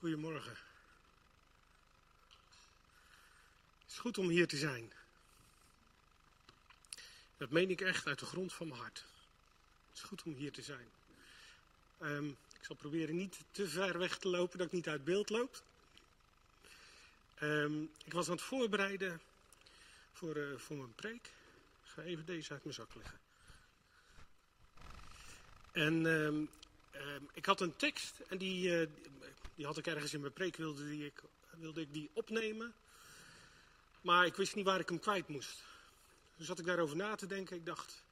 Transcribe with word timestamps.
Goedemorgen. 0.00 0.56
Het 3.82 3.90
is 3.90 3.98
goed 3.98 4.18
om 4.18 4.28
hier 4.28 4.46
te 4.46 4.56
zijn. 4.56 4.92
Dat 7.36 7.50
meen 7.50 7.70
ik 7.70 7.80
echt 7.80 8.06
uit 8.06 8.18
de 8.18 8.26
grond 8.26 8.52
van 8.52 8.68
mijn 8.68 8.80
hart. 8.80 9.04
Het 9.88 9.96
is 9.98 10.02
goed 10.02 10.22
om 10.22 10.34
hier 10.34 10.52
te 10.52 10.62
zijn. 10.62 10.88
Ehm, 11.98 12.28
ik 12.28 12.64
zal 12.64 12.76
proberen 12.76 13.16
niet 13.16 13.38
te 13.50 13.68
ver 13.68 13.98
weg 13.98 14.18
te 14.18 14.28
lopen, 14.28 14.58
dat 14.58 14.66
ik 14.66 14.72
niet 14.72 14.88
uit 14.88 15.04
beeld 15.04 15.30
loop. 15.30 15.62
Ehm, 17.34 17.82
ik 17.82 18.12
was 18.12 18.26
aan 18.26 18.34
het 18.34 18.42
voorbereiden 18.42 19.20
voor, 20.12 20.36
uh, 20.36 20.58
voor 20.58 20.76
mijn 20.76 20.94
preek. 20.94 21.26
Ik 21.84 21.90
ga 21.90 22.02
even 22.02 22.26
deze 22.26 22.52
uit 22.52 22.64
mijn 22.64 22.74
zak 22.74 22.94
leggen. 22.94 23.20
En 25.72 26.06
ehm, 26.06 26.44
ik 27.32 27.46
had 27.46 27.60
een 27.60 27.76
tekst 27.76 28.20
en 28.28 28.38
die, 28.38 28.80
uh, 28.80 28.86
die 29.54 29.66
had 29.66 29.78
ik 29.78 29.86
ergens 29.86 30.14
in 30.14 30.20
mijn 30.20 30.32
preek, 30.32 30.56
wilde, 30.56 30.88
die 30.88 31.04
ik, 31.04 31.22
wilde 31.50 31.80
ik 31.80 31.92
die 31.92 32.10
opnemen. 32.12 32.74
Maar 34.00 34.26
ik 34.26 34.36
wist 34.36 34.54
niet 34.54 34.64
waar 34.64 34.80
ik 34.80 34.88
hem 34.88 34.98
kwijt 34.98 35.28
moest. 35.28 35.62
Dus 36.36 36.46
zat 36.46 36.58
ik 36.58 36.64
daarover 36.64 36.96
na 36.96 37.14
te 37.14 37.26
denken. 37.26 37.56
Ik 37.56 37.66
dacht, 37.66 38.02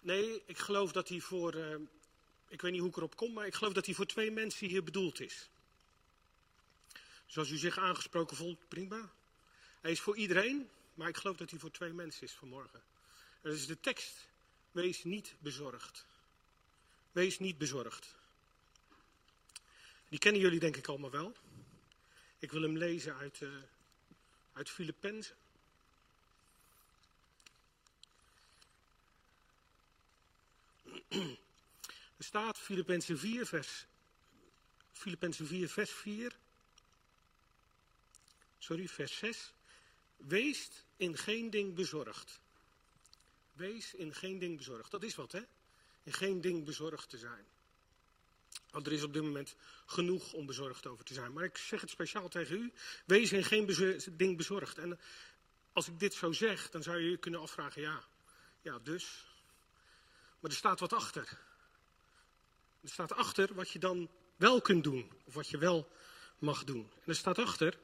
nee, 0.00 0.42
ik 0.46 0.58
geloof 0.58 0.92
dat 0.92 1.08
hij 1.08 1.20
voor, 1.20 1.54
uh, 1.54 1.74
ik 2.48 2.62
weet 2.62 2.72
niet 2.72 2.80
hoe 2.80 2.90
ik 2.90 2.96
erop 2.96 3.16
kom, 3.16 3.32
maar 3.32 3.46
ik 3.46 3.54
geloof 3.54 3.72
dat 3.72 3.86
hij 3.86 3.94
voor 3.94 4.06
twee 4.06 4.30
mensen 4.30 4.66
hier 4.66 4.84
bedoeld 4.84 5.20
is. 5.20 5.48
Dus 7.26 7.38
als 7.38 7.50
u 7.50 7.56
zich 7.56 7.78
aangesproken 7.78 8.36
voelt, 8.36 8.68
prima. 8.68 9.10
Hij 9.80 9.90
is 9.90 10.00
voor 10.00 10.16
iedereen, 10.16 10.70
maar 10.94 11.08
ik 11.08 11.16
geloof 11.16 11.36
dat 11.36 11.50
hij 11.50 11.58
voor 11.58 11.70
twee 11.70 11.92
mensen 11.92 12.22
is 12.22 12.32
vanmorgen. 12.32 12.82
En 13.42 13.50
dat 13.50 13.52
is 13.52 13.66
de 13.66 13.80
tekst. 13.80 14.28
Wees 14.70 15.04
niet 15.04 15.34
bezorgd. 15.38 16.06
Wees 17.12 17.38
niet 17.38 17.58
bezorgd. 17.58 18.14
Die 20.08 20.18
kennen 20.18 20.40
jullie 20.40 20.60
denk 20.60 20.76
ik 20.76 20.86
allemaal 20.86 21.10
wel. 21.10 21.36
Ik 22.38 22.52
wil 22.52 22.62
hem 22.62 22.76
lezen 22.76 23.16
uit, 23.16 23.40
uh, 23.40 23.50
uit 24.52 24.70
Filippenzen. 24.70 25.36
Er 32.16 32.26
staat 32.26 32.58
Filippenzen 32.58 33.18
4 33.18 33.46
vers 33.46 33.86
Filippenzen 34.92 35.46
4 35.46 35.68
vers 35.68 35.90
4. 35.90 36.36
Sorry, 38.58 38.88
vers 38.88 39.16
6. 39.16 39.52
Wees 40.16 40.68
in 40.96 41.16
geen 41.16 41.50
ding 41.50 41.74
bezorgd. 41.74 42.40
Wees 43.52 43.94
in 43.94 44.14
geen 44.14 44.38
ding 44.38 44.56
bezorgd. 44.56 44.90
Dat 44.90 45.02
is 45.02 45.14
wat, 45.14 45.32
hè? 45.32 45.42
Geen 46.12 46.40
ding 46.40 46.64
bezorgd 46.64 47.08
te 47.08 47.18
zijn. 47.18 47.44
Want 48.70 48.86
er 48.86 48.92
is 48.92 49.02
op 49.02 49.12
dit 49.12 49.22
moment 49.22 49.56
genoeg 49.86 50.32
om 50.32 50.46
bezorgd 50.46 50.86
over 50.86 51.04
te 51.04 51.14
zijn. 51.14 51.32
Maar 51.32 51.44
ik 51.44 51.58
zeg 51.58 51.80
het 51.80 51.90
speciaal 51.90 52.28
tegen 52.28 52.56
u. 52.56 52.72
Wees 53.06 53.32
in 53.32 53.44
geen 53.44 53.66
ding 54.12 54.36
bezorgd. 54.36 54.78
En 54.78 55.00
als 55.72 55.88
ik 55.88 55.98
dit 56.00 56.14
zo 56.14 56.32
zeg, 56.32 56.70
dan 56.70 56.82
zou 56.82 56.98
je 56.98 57.10
je 57.10 57.16
kunnen 57.16 57.40
afvragen, 57.40 57.82
ja, 57.82 58.04
ja 58.62 58.78
dus. 58.78 59.26
Maar 60.40 60.50
er 60.50 60.56
staat 60.56 60.80
wat 60.80 60.92
achter. 60.92 61.38
Er 62.82 62.88
staat 62.88 63.12
achter 63.12 63.54
wat 63.54 63.70
je 63.70 63.78
dan 63.78 64.10
wel 64.36 64.60
kunt 64.60 64.84
doen. 64.84 65.12
Of 65.24 65.34
wat 65.34 65.48
je 65.48 65.58
wel 65.58 65.92
mag 66.38 66.64
doen. 66.64 66.90
En 66.94 67.06
er 67.06 67.16
staat 67.16 67.38
achter, 67.38 67.78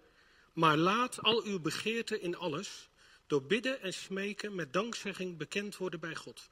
maar 0.53 0.77
laat 0.77 1.23
al 1.23 1.45
uw 1.45 1.61
begeerten 1.61 2.21
in 2.21 2.37
alles 2.37 2.89
door 3.27 3.43
bidden 3.43 3.81
en 3.81 3.95
smeken 3.95 4.55
met 4.55 4.73
dankzegging 4.73 5.37
bekend 5.37 5.77
worden 5.77 6.01
bij 6.01 6.15
God. 6.15 6.51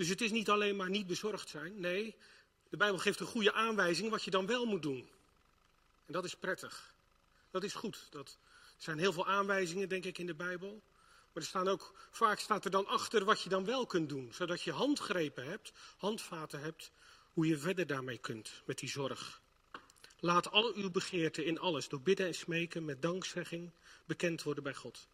Dus 0.00 0.08
het 0.08 0.20
is 0.20 0.30
niet 0.30 0.50
alleen 0.50 0.76
maar 0.76 0.90
niet 0.90 1.06
bezorgd 1.06 1.48
zijn. 1.48 1.80
Nee, 1.80 2.16
de 2.68 2.76
Bijbel 2.76 2.98
geeft 2.98 3.20
een 3.20 3.26
goede 3.26 3.52
aanwijzing 3.52 4.10
wat 4.10 4.22
je 4.22 4.30
dan 4.30 4.46
wel 4.46 4.64
moet 4.64 4.82
doen. 4.82 5.08
En 6.06 6.12
dat 6.12 6.24
is 6.24 6.34
prettig. 6.34 6.94
Dat 7.50 7.64
is 7.64 7.74
goed. 7.74 8.06
Dat, 8.10 8.38
er 8.76 8.82
zijn 8.82 8.98
heel 8.98 9.12
veel 9.12 9.26
aanwijzingen, 9.26 9.88
denk 9.88 10.04
ik, 10.04 10.18
in 10.18 10.26
de 10.26 10.34
Bijbel. 10.34 10.82
Maar 11.32 11.42
er 11.42 11.48
staan 11.48 11.68
ook, 11.68 11.94
vaak 12.10 12.38
staat 12.38 12.64
er 12.64 12.70
dan 12.70 12.86
achter 12.86 13.24
wat 13.24 13.42
je 13.42 13.48
dan 13.48 13.64
wel 13.64 13.86
kunt 13.86 14.08
doen. 14.08 14.32
Zodat 14.32 14.62
je 14.62 14.72
handgrepen 14.72 15.44
hebt, 15.44 15.72
handvaten 15.96 16.60
hebt, 16.60 16.90
hoe 17.32 17.46
je 17.46 17.58
verder 17.58 17.86
daarmee 17.86 18.18
kunt, 18.18 18.62
met 18.64 18.78
die 18.78 18.88
zorg. 18.88 19.40
Laat 20.20 20.50
al 20.50 20.74
uw 20.74 20.90
begeerten 20.90 21.44
in 21.44 21.58
alles, 21.58 21.88
door 21.88 22.00
bidden 22.00 22.26
en 22.26 22.34
smeken, 22.34 22.84
met 22.84 23.02
dankzegging, 23.02 23.70
bekend 24.04 24.42
worden 24.42 24.62
bij 24.62 24.74
God. 24.74 25.08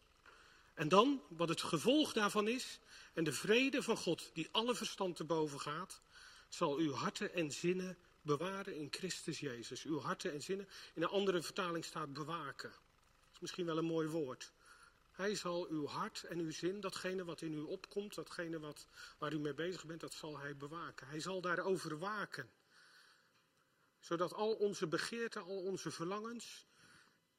En 0.77 0.87
dan, 0.87 1.21
wat 1.27 1.49
het 1.49 1.61
gevolg 1.61 2.13
daarvan 2.13 2.47
is, 2.47 2.79
en 3.13 3.23
de 3.23 3.33
vrede 3.33 3.83
van 3.83 3.97
God, 3.97 4.29
die 4.33 4.49
alle 4.51 4.75
verstand 4.75 5.15
te 5.15 5.23
boven 5.23 5.59
gaat, 5.59 6.01
zal 6.49 6.77
uw 6.77 6.93
harten 6.93 7.33
en 7.33 7.51
zinnen 7.51 7.97
bewaren 8.21 8.75
in 8.75 8.87
Christus 8.91 9.39
Jezus. 9.39 9.83
Uw 9.83 9.99
harten 9.99 10.31
en 10.31 10.41
zinnen, 10.41 10.67
in 10.93 11.01
een 11.01 11.09
andere 11.09 11.41
vertaling 11.41 11.85
staat 11.85 12.13
bewaken. 12.13 12.71
Is 13.33 13.39
misschien 13.39 13.65
wel 13.65 13.77
een 13.77 13.85
mooi 13.85 14.07
woord. 14.07 14.51
Hij 15.11 15.35
zal 15.35 15.67
uw 15.67 15.87
hart 15.87 16.23
en 16.23 16.39
uw 16.39 16.51
zin, 16.51 16.79
datgene 16.79 17.25
wat 17.25 17.41
in 17.41 17.53
u 17.53 17.61
opkomt, 17.61 18.15
datgene 18.15 18.59
wat, 18.59 18.87
waar 19.17 19.33
u 19.33 19.39
mee 19.39 19.53
bezig 19.53 19.85
bent, 19.85 19.99
dat 19.99 20.13
zal 20.13 20.37
hij 20.37 20.57
bewaken. 20.57 21.07
Hij 21.07 21.19
zal 21.19 21.41
daarover 21.41 21.97
waken. 21.97 22.49
Zodat 23.99 24.33
al 24.33 24.53
onze 24.53 24.87
begeerten, 24.87 25.43
al 25.43 25.61
onze 25.61 25.91
verlangens 25.91 26.65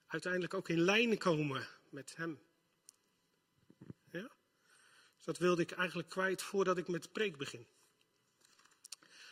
uiteindelijk 0.07 0.55
ook 0.55 0.69
in 0.69 0.81
lijn 0.81 1.19
komen 1.19 1.69
met 1.89 2.17
hem. 2.17 2.39
Dat 5.29 5.39
wilde 5.39 5.63
ik 5.63 5.71
eigenlijk 5.71 6.09
kwijt 6.09 6.43
voordat 6.43 6.79
ik 6.79 6.89
met 6.89 7.03
de 7.03 7.09
preek 7.09 7.37
begin. 7.37 7.67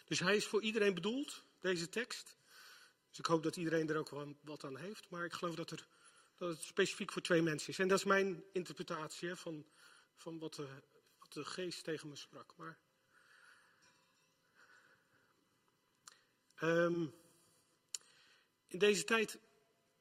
Dus 0.05 0.19
hij 0.19 0.37
is 0.37 0.47
voor 0.47 0.63
iedereen 0.63 0.95
bedoeld, 0.95 1.43
deze 1.61 1.89
tekst. 1.89 2.37
Dus 3.09 3.19
ik 3.19 3.27
hoop 3.27 3.43
dat 3.43 3.57
iedereen 3.57 3.89
er 3.89 3.97
ook 3.97 4.13
wat 4.41 4.65
aan 4.65 4.77
heeft. 4.77 5.11
Maar 5.11 5.25
ik 5.25 5.33
geloof 5.33 5.55
dat, 5.55 5.71
er, 5.71 5.87
dat 6.37 6.49
het 6.49 6.63
specifiek 6.63 7.13
voor 7.13 7.23
twee 7.23 7.43
mensen 7.43 7.69
is. 7.69 7.79
En 7.79 7.89
dat 7.89 7.99
is 7.99 8.05
mijn 8.05 8.45
interpretatie 8.53 9.35
van, 9.35 9.67
van 10.15 10.39
wat, 10.39 10.55
de, 10.55 10.69
wat 11.19 11.33
de 11.33 11.45
geest 11.45 11.85
tegen 11.85 12.09
me 12.09 12.17
sprak. 12.17 12.57
Maar, 12.57 12.79
um, 16.63 17.15
in 18.67 18.79
deze 18.79 19.05
tijd 19.05 19.39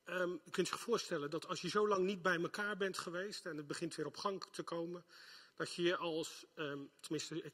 um, 0.06 0.42
kunt 0.52 0.68
je 0.68 0.78
voorstellen 0.78 1.30
dat 1.30 1.48
als 1.48 1.62
je 1.62 1.70
zo 1.70 1.88
lang 1.88 2.06
niet 2.06 2.22
bij 2.22 2.42
elkaar 2.42 2.78
bent 2.78 2.98
geweest 2.98 3.46
en 3.46 3.58
het 3.58 3.68
begint 3.68 3.96
weer 3.96 4.06
op 4.06 4.18
gang 4.18 4.46
te 4.52 4.64
komen, 4.64 5.06
dat 5.56 5.74
je 5.74 5.82
je 5.82 5.98
als, 5.98 6.46
um, 6.56 6.92
tenminste, 7.00 7.54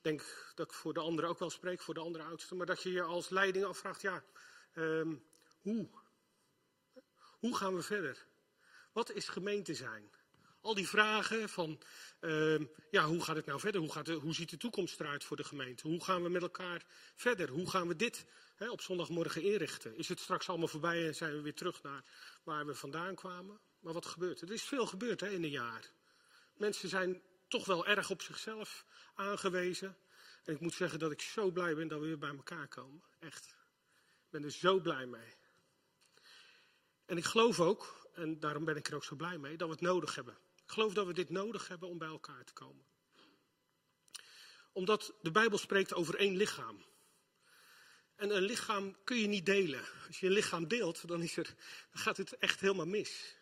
denk 0.00 0.52
dat 0.54 0.66
ik 0.66 0.72
voor 0.72 0.94
de 0.94 1.00
anderen 1.00 1.30
ook 1.30 1.38
wel 1.38 1.50
spreek, 1.50 1.80
voor 1.80 1.94
de 1.94 2.00
andere 2.00 2.24
oudsten, 2.24 2.56
maar 2.56 2.66
dat 2.66 2.82
je 2.82 2.90
je 2.90 3.02
als 3.02 3.28
leiding 3.28 3.64
afvraagt, 3.64 4.00
ja, 4.00 4.24
um, 4.74 5.24
hoe? 5.60 5.88
Hoe 7.38 7.56
gaan 7.56 7.74
we 7.74 7.82
verder? 7.82 8.26
Wat 8.92 9.12
is 9.12 9.28
gemeente 9.28 9.74
zijn? 9.74 10.10
Al 10.60 10.74
die 10.74 10.88
vragen 10.88 11.48
van, 11.48 11.80
um, 12.20 12.70
ja, 12.90 13.06
hoe 13.06 13.22
gaat 13.22 13.36
het 13.36 13.46
nou 13.46 13.60
verder? 13.60 13.80
Hoe, 13.80 13.92
gaat 13.92 14.06
de, 14.06 14.12
hoe 14.12 14.34
ziet 14.34 14.50
de 14.50 14.56
toekomst 14.56 15.00
eruit 15.00 15.24
voor 15.24 15.36
de 15.36 15.44
gemeente? 15.44 15.88
Hoe 15.88 16.04
gaan 16.04 16.22
we 16.22 16.28
met 16.28 16.42
elkaar 16.42 16.84
verder? 17.14 17.48
Hoe 17.48 17.70
gaan 17.70 17.88
we 17.88 17.96
dit 17.96 18.26
op 18.58 18.80
zondagmorgen 18.80 19.42
inrichten? 19.42 19.96
Is 19.96 20.08
het 20.08 20.20
straks 20.20 20.48
allemaal 20.48 20.68
voorbij 20.68 21.06
en 21.06 21.14
zijn 21.14 21.32
we 21.32 21.40
weer 21.40 21.54
terug 21.54 21.82
naar 21.82 22.04
waar 22.42 22.66
we 22.66 22.74
vandaan 22.74 23.14
kwamen? 23.14 23.60
Maar 23.80 23.92
wat 23.92 24.06
gebeurt 24.06 24.40
er? 24.40 24.48
Er 24.48 24.54
is 24.54 24.62
veel 24.62 24.86
gebeurd 24.86 25.22
in 25.22 25.44
een 25.44 25.50
jaar. 25.50 25.90
Mensen 26.56 26.88
zijn 26.88 27.22
toch 27.48 27.66
wel 27.66 27.86
erg 27.86 28.10
op 28.10 28.22
zichzelf 28.22 28.84
aangewezen. 29.14 29.96
En 30.44 30.54
ik 30.54 30.60
moet 30.60 30.74
zeggen 30.74 30.98
dat 30.98 31.12
ik 31.12 31.20
zo 31.20 31.50
blij 31.50 31.74
ben 31.74 31.88
dat 31.88 32.00
we 32.00 32.06
weer 32.06 32.18
bij 32.18 32.36
elkaar 32.36 32.68
komen. 32.68 33.02
Echt. 33.18 33.46
Ik 34.24 34.30
ben 34.30 34.44
er 34.44 34.50
zo 34.50 34.80
blij 34.80 35.06
mee. 35.06 35.34
En 37.06 37.16
ik 37.16 37.24
geloof 37.24 37.60
ook, 37.60 38.08
en 38.14 38.40
daarom 38.40 38.64
ben 38.64 38.76
ik 38.76 38.88
er 38.88 38.94
ook 38.94 39.04
zo 39.04 39.16
blij 39.16 39.38
mee, 39.38 39.56
dat 39.56 39.68
we 39.68 39.74
het 39.74 39.82
nodig 39.82 40.14
hebben. 40.14 40.38
Ik 40.64 40.72
geloof 40.72 40.94
dat 40.94 41.06
we 41.06 41.12
dit 41.12 41.30
nodig 41.30 41.68
hebben 41.68 41.88
om 41.88 41.98
bij 41.98 42.08
elkaar 42.08 42.44
te 42.44 42.52
komen. 42.52 42.84
Omdat 44.72 45.14
de 45.22 45.30
Bijbel 45.30 45.58
spreekt 45.58 45.94
over 45.94 46.14
één 46.14 46.36
lichaam. 46.36 46.84
En 48.16 48.36
een 48.36 48.42
lichaam 48.42 48.96
kun 49.04 49.16
je 49.16 49.26
niet 49.26 49.46
delen. 49.46 49.84
Als 50.06 50.20
je 50.20 50.26
een 50.26 50.32
lichaam 50.32 50.68
deelt, 50.68 51.08
dan, 51.08 51.22
is 51.22 51.36
er, 51.36 51.54
dan 51.92 52.02
gaat 52.02 52.16
het 52.16 52.36
echt 52.36 52.60
helemaal 52.60 52.86
mis. 52.86 53.36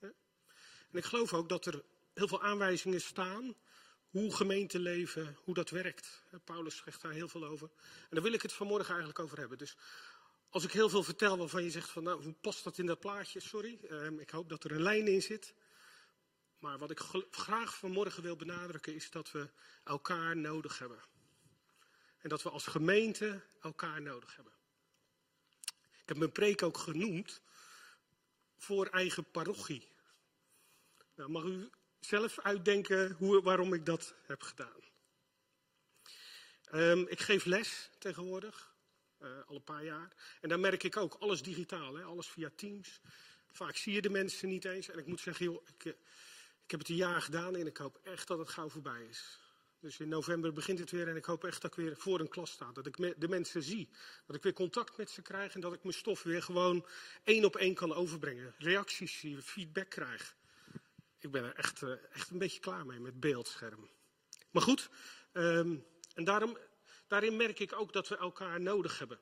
En 0.00 0.98
ik 0.98 1.04
geloof 1.04 1.32
ook 1.32 1.48
dat 1.48 1.66
er 1.66 1.82
heel 2.14 2.28
veel 2.28 2.42
aanwijzingen 2.42 3.00
staan 3.00 3.54
hoe 4.12 4.34
gemeenteleven, 4.34 5.36
hoe 5.44 5.54
dat 5.54 5.70
werkt. 5.70 6.22
Paulus 6.44 6.82
zegt 6.84 7.02
daar 7.02 7.12
heel 7.12 7.28
veel 7.28 7.44
over. 7.44 7.70
En 8.02 8.08
daar 8.10 8.22
wil 8.22 8.32
ik 8.32 8.42
het 8.42 8.52
vanmorgen 8.52 8.88
eigenlijk 8.88 9.18
over 9.18 9.38
hebben. 9.38 9.58
Dus 9.58 9.76
als 10.48 10.64
ik 10.64 10.72
heel 10.72 10.88
veel 10.88 11.02
vertel 11.02 11.38
waarvan 11.38 11.64
je 11.64 11.70
zegt 11.70 11.90
van 11.90 12.02
nou, 12.02 12.22
hoe 12.22 12.32
past 12.32 12.64
dat 12.64 12.78
in 12.78 12.86
dat 12.86 13.00
plaatje, 13.00 13.40
sorry. 13.40 13.78
Ehm, 13.88 14.18
ik 14.18 14.30
hoop 14.30 14.48
dat 14.48 14.64
er 14.64 14.72
een 14.72 14.82
lijn 14.82 15.06
in 15.06 15.22
zit. 15.22 15.54
Maar 16.58 16.78
wat 16.78 16.90
ik 16.90 17.00
graag 17.30 17.76
vanmorgen 17.76 18.22
wil 18.22 18.36
benadrukken 18.36 18.94
is 18.94 19.10
dat 19.10 19.30
we 19.30 19.50
elkaar 19.84 20.36
nodig 20.36 20.78
hebben. 20.78 20.98
En 22.18 22.28
dat 22.28 22.42
we 22.42 22.50
als 22.50 22.66
gemeente 22.66 23.42
elkaar 23.60 24.02
nodig 24.02 24.36
hebben. 24.36 24.52
Ik 25.92 26.08
heb 26.08 26.16
mijn 26.16 26.32
preek 26.32 26.62
ook 26.62 26.78
genoemd 26.78 27.40
voor 28.56 28.86
eigen 28.86 29.30
parochie. 29.30 29.88
Nou, 31.14 31.30
mag 31.30 31.44
u 31.44 31.70
zelf 32.04 32.38
uitdenken 32.40 33.12
hoe, 33.12 33.42
waarom 33.42 33.74
ik 33.74 33.86
dat 33.86 34.14
heb 34.26 34.42
gedaan. 34.42 34.80
Um, 36.72 37.08
ik 37.08 37.20
geef 37.20 37.44
les 37.44 37.90
tegenwoordig. 37.98 38.70
eh, 39.18 39.28
al 39.46 39.54
een 39.54 39.64
paar 39.64 39.84
jaar. 39.84 40.08
En 40.40 40.48
dan 40.48 40.60
merk 40.60 40.82
ik 40.82 40.96
ook, 40.96 41.14
alles 41.14 41.42
digitaal, 41.42 41.94
hè, 41.94 42.02
alles 42.02 42.26
via 42.26 42.50
Teams. 42.56 43.00
Vaak 43.50 43.76
zie 43.76 43.92
je 43.92 44.02
de 44.02 44.10
mensen 44.10 44.48
niet 44.48 44.64
eens. 44.64 44.88
En 44.88 44.98
ik 44.98 45.06
moet 45.06 45.20
zeggen, 45.20 45.44
joh, 45.44 45.66
ik, 45.66 45.84
eh, 45.84 45.92
ik 46.64 46.70
heb 46.70 46.80
het 46.80 46.88
een 46.88 46.96
jaar 46.96 47.22
gedaan 47.22 47.56
en 47.56 47.66
ik 47.66 47.76
hoop 47.76 48.00
echt 48.02 48.28
dat 48.28 48.38
het 48.38 48.48
gauw 48.48 48.68
voorbij 48.68 49.04
is. 49.04 49.38
Dus 49.80 49.98
in 49.98 50.08
november 50.08 50.52
begint 50.52 50.78
het 50.78 50.90
weer 50.90 51.08
en 51.08 51.16
ik 51.16 51.24
hoop 51.24 51.44
echt 51.44 51.62
dat 51.62 51.70
ik 51.70 51.84
weer 51.84 51.96
voor 51.96 52.20
een 52.20 52.28
klas 52.28 52.50
sta. 52.50 52.72
Dat 52.72 52.86
ik 52.86 53.20
de 53.20 53.28
mensen 53.28 53.62
zie. 53.62 53.88
Dat 54.26 54.36
ik 54.36 54.42
weer 54.42 54.52
contact 54.52 54.96
met 54.96 55.10
ze 55.10 55.22
krijg 55.22 55.54
en 55.54 55.60
dat 55.60 55.72
ik 55.72 55.82
mijn 55.82 55.94
stof 55.94 56.22
weer 56.22 56.42
gewoon 56.42 56.86
één 57.24 57.44
op 57.44 57.56
één 57.56 57.74
kan 57.74 57.94
overbrengen. 57.94 58.54
Reacties 58.58 59.18
zie, 59.18 59.42
feedback 59.42 59.88
krijg. 59.90 60.36
Ik 61.22 61.30
ben 61.30 61.44
er 61.44 61.54
echt, 61.54 61.82
eh, 61.82 62.12
echt 62.12 62.30
een 62.30 62.38
beetje 62.38 62.60
klaar 62.60 62.86
mee 62.86 63.00
met 63.00 63.20
beeldscherm. 63.20 63.90
Maar 64.50 64.62
goed, 64.62 64.88
ehm, 65.32 65.76
en 66.14 66.24
daarom, 66.24 66.58
daarin 67.06 67.36
merk 67.36 67.58
ik 67.58 67.72
ook 67.72 67.92
dat 67.92 68.08
we 68.08 68.16
elkaar 68.16 68.60
nodig 68.60 68.98
hebben. 68.98 69.20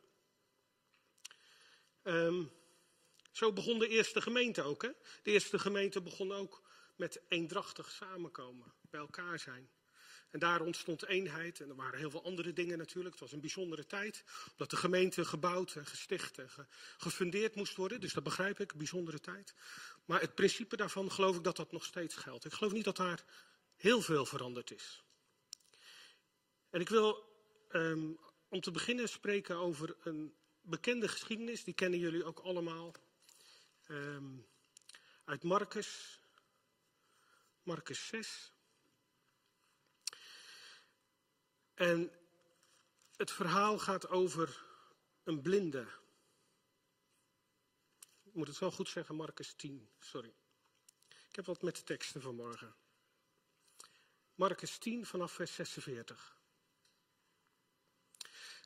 Ehm, 2.02 2.44
zo 3.30 3.52
begon 3.52 3.78
de 3.78 3.88
eerste 3.88 4.20
gemeente 4.20 4.62
ook. 4.62 4.82
Hè? 4.82 4.90
De 5.22 5.30
eerste 5.30 5.58
gemeente 5.58 6.02
begon 6.02 6.32
ook 6.32 6.62
met 6.96 7.22
eendrachtig 7.28 7.90
samenkomen, 7.90 8.74
bij 8.90 9.00
elkaar 9.00 9.38
zijn. 9.38 9.70
En 10.30 10.38
daar 10.38 10.60
ontstond 10.60 11.06
eenheid 11.06 11.60
en 11.60 11.68
er 11.68 11.74
waren 11.74 11.98
heel 11.98 12.10
veel 12.10 12.24
andere 12.24 12.52
dingen 12.52 12.78
natuurlijk. 12.78 13.10
Het 13.10 13.22
was 13.22 13.32
een 13.32 13.40
bijzondere 13.40 13.86
tijd, 13.86 14.24
omdat 14.52 14.70
de 14.70 14.76
gemeente 14.76 15.24
gebouwd 15.24 15.74
en 15.74 15.86
gesticht 15.86 16.38
en 16.38 16.48
gefundeerd 16.96 17.54
moest 17.54 17.76
worden. 17.76 18.00
Dus 18.00 18.12
dat 18.12 18.24
begrijp 18.24 18.60
ik, 18.60 18.72
een 18.72 18.78
bijzondere 18.78 19.20
tijd. 19.20 19.54
Maar 20.04 20.20
het 20.20 20.34
principe 20.34 20.76
daarvan 20.76 21.12
geloof 21.12 21.36
ik 21.36 21.44
dat 21.44 21.56
dat 21.56 21.72
nog 21.72 21.84
steeds 21.84 22.14
geldt. 22.14 22.44
Ik 22.44 22.52
geloof 22.52 22.72
niet 22.72 22.84
dat 22.84 22.96
daar 22.96 23.24
heel 23.76 24.02
veel 24.02 24.26
veranderd 24.26 24.70
is. 24.70 25.02
En 26.70 26.80
ik 26.80 26.88
wil 26.88 27.24
um, 27.72 28.18
om 28.48 28.60
te 28.60 28.70
beginnen 28.70 29.08
spreken 29.08 29.56
over 29.56 29.96
een 30.02 30.34
bekende 30.60 31.08
geschiedenis, 31.08 31.64
die 31.64 31.74
kennen 31.74 31.98
jullie 31.98 32.24
ook 32.24 32.38
allemaal. 32.38 32.94
Um, 33.88 34.46
uit 35.24 35.42
Marcus, 35.42 36.20
Marcus 37.62 38.06
6. 38.06 38.52
En 41.80 42.10
het 43.16 43.30
verhaal 43.30 43.78
gaat 43.78 44.08
over 44.08 44.64
een 45.24 45.40
blinde. 45.42 45.86
Ik 48.22 48.34
moet 48.34 48.46
het 48.46 48.58
wel 48.58 48.70
goed 48.70 48.88
zeggen, 48.88 49.14
Marcus 49.14 49.54
10, 49.54 49.88
sorry. 49.98 50.34
Ik 51.28 51.36
heb 51.36 51.46
wat 51.46 51.62
met 51.62 51.76
de 51.76 51.82
teksten 51.82 52.20
van 52.20 52.34
morgen. 52.34 52.74
Marcus 54.34 54.78
10 54.78 55.06
vanaf 55.06 55.32
vers 55.32 55.54
46. 55.54 56.36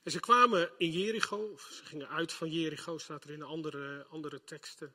En 0.02 0.10
ze 0.10 0.20
kwamen 0.20 0.70
in 0.78 0.90
Jericho, 0.90 1.52
of 1.52 1.62
ze 1.72 1.84
gingen 1.84 2.08
uit 2.08 2.32
van 2.32 2.50
Jericho, 2.50 2.98
staat 2.98 3.24
er 3.24 3.30
in 3.30 3.42
andere, 3.42 4.04
andere 4.04 4.44
teksten. 4.44 4.94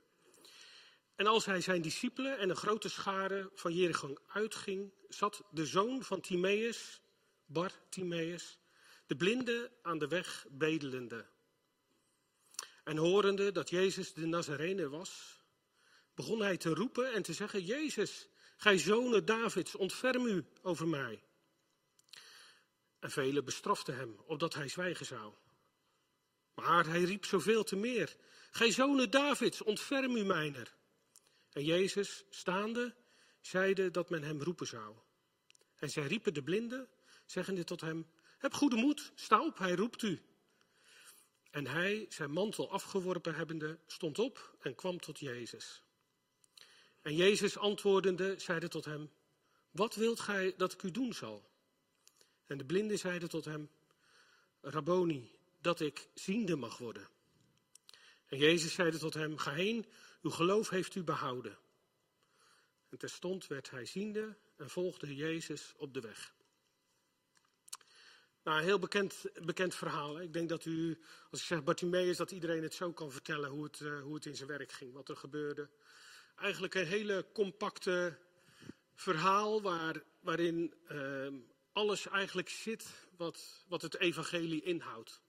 En 1.15 1.27
als 1.27 1.45
hij 1.45 1.61
zijn 1.61 1.81
discipelen 1.81 2.37
en 2.37 2.49
een 2.49 2.55
grote 2.55 2.89
schare 2.89 3.51
van 3.53 3.73
Jericho 3.73 4.17
uitging, 4.27 4.93
zat 5.09 5.43
de 5.51 5.65
zoon 5.65 6.03
van 6.03 6.21
Timaeus, 6.21 7.01
Bar 7.51 7.71
Timaeus, 7.89 8.59
de 9.05 9.15
blinde 9.15 9.71
aan 9.81 9.97
de 9.97 10.07
weg 10.07 10.45
bedelende. 10.49 11.25
En 12.83 12.97
horende 12.97 13.51
dat 13.51 13.69
Jezus 13.69 14.13
de 14.13 14.25
Nazarene 14.25 14.89
was, 14.89 15.39
begon 16.15 16.39
hij 16.41 16.57
te 16.57 16.73
roepen 16.73 17.13
en 17.13 17.21
te 17.21 17.33
zeggen, 17.33 17.65
Jezus, 17.65 18.27
gij 18.57 18.77
zonen 18.77 19.25
Davids, 19.25 19.75
ontferm 19.75 20.25
u 20.25 20.45
over 20.61 20.87
mij. 20.87 21.23
En 22.99 23.11
velen 23.11 23.45
bestraften 23.45 23.95
hem, 23.95 24.19
opdat 24.25 24.53
hij 24.53 24.67
zwijgen 24.67 25.05
zou. 25.05 25.33
Maar 26.55 26.85
hij 26.85 27.03
riep 27.03 27.25
zoveel 27.25 27.63
te 27.63 27.75
meer, 27.75 28.15
gij 28.51 28.71
zonen 28.71 29.09
Davids, 29.09 29.61
ontferm 29.61 30.15
u 30.15 30.23
mijner. 30.23 30.75
En 31.51 31.63
Jezus, 31.63 32.25
staande, 32.29 32.95
zeide 33.41 33.91
dat 33.91 34.09
men 34.09 34.23
hem 34.23 34.41
roepen 34.41 34.67
zou. 34.67 34.95
En 35.75 35.89
zij 35.89 36.07
riepen 36.07 36.33
de 36.33 36.43
blinde, 36.43 36.87
zeggende 37.31 37.63
tot 37.63 37.81
hem, 37.81 38.07
heb 38.37 38.53
goede 38.53 38.75
moed, 38.75 39.11
sta 39.15 39.45
op, 39.45 39.57
hij 39.57 39.75
roept 39.75 40.01
u. 40.01 40.21
En 41.51 41.67
hij, 41.67 42.05
zijn 42.09 42.31
mantel 42.31 42.71
afgeworpen 42.71 43.35
hebbende, 43.35 43.79
stond 43.87 44.19
op 44.19 44.55
en 44.59 44.75
kwam 44.75 44.99
tot 44.99 45.19
Jezus. 45.19 45.83
En 47.01 47.15
Jezus 47.15 47.57
antwoordende, 47.57 48.39
zeide 48.39 48.67
tot 48.67 48.85
hem, 48.85 49.11
wat 49.71 49.95
wilt 49.95 50.19
gij 50.19 50.53
dat 50.57 50.73
ik 50.73 50.83
u 50.83 50.91
doen 50.91 51.13
zal? 51.13 51.49
En 52.45 52.57
de 52.57 52.65
blinde 52.65 52.97
zeide 52.97 53.27
tot 53.27 53.45
hem, 53.45 53.69
Rabboni, 54.61 55.31
dat 55.61 55.79
ik 55.79 56.09
ziende 56.13 56.55
mag 56.55 56.77
worden. 56.77 57.07
En 58.25 58.37
Jezus 58.37 58.73
zeide 58.73 58.97
tot 58.97 59.13
hem, 59.13 59.37
ga 59.37 59.53
heen, 59.53 59.85
uw 60.21 60.31
geloof 60.31 60.69
heeft 60.69 60.95
u 60.95 61.03
behouden. 61.03 61.57
En 62.89 62.97
terstond 62.97 63.47
werd 63.47 63.69
hij 63.69 63.85
ziende 63.85 64.37
en 64.55 64.69
volgde 64.69 65.15
Jezus 65.15 65.73
op 65.77 65.93
de 65.93 65.99
weg. 65.99 66.37
Nou, 68.49 68.61
een 68.61 68.67
heel 68.67 68.79
bekend, 68.79 69.25
bekend 69.43 69.75
verhaal. 69.75 70.21
Ik 70.21 70.33
denk 70.33 70.49
dat 70.49 70.65
u, 70.65 70.99
als 71.31 71.39
ik 71.39 71.45
zeg 71.45 71.63
Bartimeus, 71.63 72.17
dat 72.17 72.31
iedereen 72.31 72.63
het 72.63 72.73
zo 72.73 72.91
kan 72.91 73.11
vertellen 73.11 73.49
hoe 73.49 73.63
het, 73.63 73.79
uh, 73.79 74.01
hoe 74.01 74.15
het 74.15 74.25
in 74.25 74.35
zijn 74.35 74.49
werk 74.49 74.71
ging, 74.71 74.93
wat 74.93 75.09
er 75.09 75.15
gebeurde. 75.15 75.69
Eigenlijk 76.35 76.75
een 76.75 76.85
hele 76.85 77.25
compacte 77.33 78.17
verhaal 78.95 79.61
waar, 79.61 80.03
waarin 80.19 80.73
uh, 80.91 81.27
alles 81.71 82.07
eigenlijk 82.07 82.49
zit 82.49 82.85
wat, 83.17 83.65
wat 83.67 83.81
het 83.81 83.97
evangelie 83.97 84.61
inhoudt. 84.61 85.21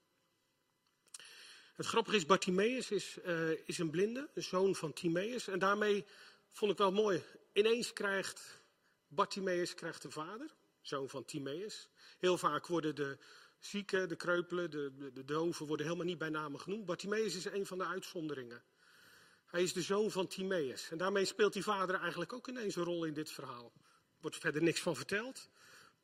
Het 1.73 1.85
grappige 1.85 2.15
is, 2.15 2.25
Bartimaeus 2.25 2.91
is, 2.91 3.17
uh, 3.25 3.49
is 3.67 3.77
een 3.77 3.89
blinde, 3.89 4.29
een 4.33 4.43
zoon 4.43 4.75
van 4.75 4.93
Timaeus. 4.93 5.47
En 5.47 5.59
daarmee 5.59 6.05
vond 6.51 6.71
ik 6.71 6.77
wel 6.77 6.91
mooi. 6.91 7.23
Ineens 7.53 7.93
krijgt 7.93 8.61
Bartimaeus 9.07 9.73
krijgt 9.73 10.03
een 10.03 10.11
vader, 10.11 10.51
zoon 10.81 11.09
van 11.09 11.25
Timaeus. 11.25 11.89
Heel 12.19 12.37
vaak 12.37 12.67
worden 12.67 12.95
de 12.95 13.17
zieken, 13.59 14.09
de 14.09 14.15
kreupelen, 14.15 14.71
de, 14.71 14.91
de, 14.97 15.11
de 15.11 15.25
doven 15.25 15.65
worden 15.65 15.85
helemaal 15.85 16.05
niet 16.05 16.17
bij 16.17 16.29
namen 16.29 16.59
genoemd. 16.59 16.85
Bartimaeus 16.85 17.35
is 17.35 17.45
een 17.45 17.65
van 17.65 17.77
de 17.77 17.85
uitzonderingen. 17.85 18.63
Hij 19.45 19.63
is 19.63 19.73
de 19.73 19.81
zoon 19.81 20.11
van 20.11 20.27
Timaeus. 20.27 20.89
En 20.89 20.97
daarmee 20.97 21.25
speelt 21.25 21.53
die 21.53 21.63
vader 21.63 21.95
eigenlijk 21.95 22.33
ook 22.33 22.47
ineens 22.47 22.75
een 22.75 22.83
rol 22.83 23.05
in 23.05 23.13
dit 23.13 23.31
verhaal. 23.31 23.71
Er 23.75 24.17
wordt 24.21 24.37
verder 24.37 24.61
niks 24.61 24.81
van 24.81 24.95
verteld. 24.95 25.49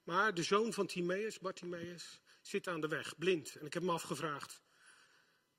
Maar 0.03 0.33
de 0.33 0.43
zoon 0.43 0.73
van 0.73 0.87
Timaeus, 0.87 1.39
Bartimaeus, 1.39 2.19
zit 2.41 2.67
aan 2.67 2.81
de 2.81 2.87
weg, 2.87 3.17
blind. 3.17 3.55
En 3.55 3.65
ik 3.65 3.73
heb 3.73 3.83
me 3.83 3.91
afgevraagd, 3.91 4.61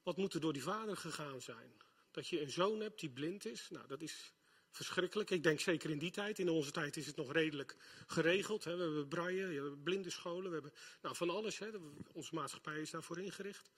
wat 0.03 0.17
moet 0.17 0.35
er 0.35 0.41
door 0.41 0.53
die 0.53 0.63
vader 0.63 0.97
gegaan 0.97 1.41
zijn? 1.41 1.77
Dat 2.11 2.29
je 2.29 2.41
een 2.41 2.51
zoon 2.51 2.81
hebt 2.81 3.01
die 3.01 3.11
blind 3.11 3.47
is, 3.47 3.69
nou 3.71 3.87
dat 3.87 4.03
is 4.03 4.33
verschrikkelijk. 4.71 5.31
Ik 5.31 5.43
denk 5.43 5.61
zeker 5.61 5.91
in 5.91 5.99
die 5.99 6.11
tijd, 6.11 6.39
in 6.39 6.49
onze 6.49 6.71
tijd 6.71 6.97
is 6.97 7.07
het 7.07 7.17
nog 7.17 7.33
redelijk 7.33 7.77
geregeld. 8.07 8.65
Hè. 8.65 8.77
We 8.77 8.83
hebben 8.83 9.09
braille, 9.09 9.47
we 9.47 9.55
hebben 9.55 9.83
blinde 9.83 10.11
scholen, 10.11 10.47
we 10.47 10.53
hebben 10.53 10.73
nou, 11.03 11.17
van 11.17 11.31
alles. 11.31 11.59
Hè. 11.59 11.69
Onze 12.13 12.35
maatschappij 12.35 12.81
is 12.81 12.91
daarvoor 12.91 13.19
ingericht. 13.19 13.71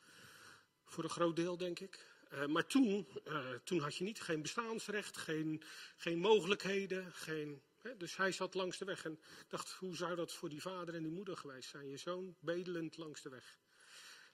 Voor 0.85 1.05
een 1.05 1.11
groot 1.11 1.37
deel, 1.37 1.57
denk 1.57 1.81
ik. 1.81 2.09
Uh, 2.33 2.47
maar 2.47 2.67
toen, 2.67 3.09
uh, 3.27 3.49
toen 3.65 3.81
had 3.81 3.97
je 3.97 4.05
niet, 4.05 4.21
geen 4.21 4.43
bestaansrecht, 4.43 5.17
geen, 5.17 5.63
geen 5.97 6.19
mogelijkheden, 6.19 7.13
geen 7.13 7.63
dus 7.97 8.17
hij 8.17 8.33
zat 8.33 8.55
langs 8.55 8.79
de 8.79 8.85
weg 8.85 9.05
en 9.05 9.21
dacht, 9.49 9.71
hoe 9.71 9.97
zou 9.97 10.15
dat 10.15 10.33
voor 10.33 10.49
die 10.49 10.61
vader 10.61 10.95
en 10.95 11.03
die 11.03 11.13
moeder 11.13 11.37
geweest 11.37 11.69
zijn? 11.69 11.89
Je 11.89 11.97
zoon 11.97 12.37
bedelend 12.41 12.97
langs 12.97 13.23
de 13.23 13.29
weg. 13.29 13.59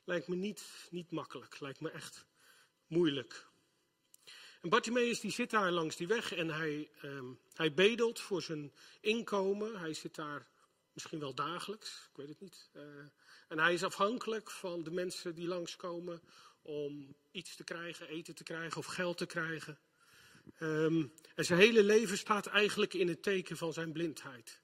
Lijkt 0.05 0.29
me 0.29 0.37
niet, 0.37 0.89
niet 0.91 1.11
makkelijk, 1.11 1.61
lijkt 1.61 1.81
me 1.81 1.91
echt 1.91 2.27
moeilijk. 2.87 3.47
En 4.71 4.83
die 5.21 5.31
zit 5.31 5.51
daar 5.51 5.71
langs 5.71 5.97
die 5.97 6.07
weg 6.07 6.33
en 6.33 6.49
hij, 6.49 6.89
um, 7.03 7.39
hij 7.55 7.75
bedelt 7.75 8.21
voor 8.21 8.43
zijn 8.43 8.73
inkomen. 9.01 9.79
Hij 9.79 9.95
zit 9.95 10.15
daar 10.15 10.47
misschien 10.93 11.19
wel 11.19 11.35
dagelijks, 11.35 12.09
ik 12.11 12.17
weet 12.17 12.29
het 12.29 12.41
niet. 12.41 12.71
Uh, 12.77 12.83
en 13.49 13.59
hij 13.59 13.73
is 13.73 13.83
afhankelijk 13.83 14.51
van 14.51 14.83
de 14.83 14.91
mensen 14.91 15.35
die 15.35 15.47
langskomen 15.47 16.21
om 16.63 17.15
iets 17.31 17.57
te 17.57 17.65
krijgen, 17.65 18.09
eten 18.09 18.35
te 18.35 18.43
krijgen 18.43 18.79
of 18.79 18.87
geld 18.87 19.19
te 19.19 19.27
krijgen. 19.27 19.79
Um, 20.61 21.13
en 21.35 21.45
zijn 21.45 21.59
hele 21.59 21.83
leven 21.83 22.19
staat 22.19 22.47
eigenlijk 22.47 22.95
in 22.95 23.09
het 23.09 23.23
teken 23.23 23.57
van 23.57 23.73
zijn 23.73 23.93
blindheid. 23.93 24.61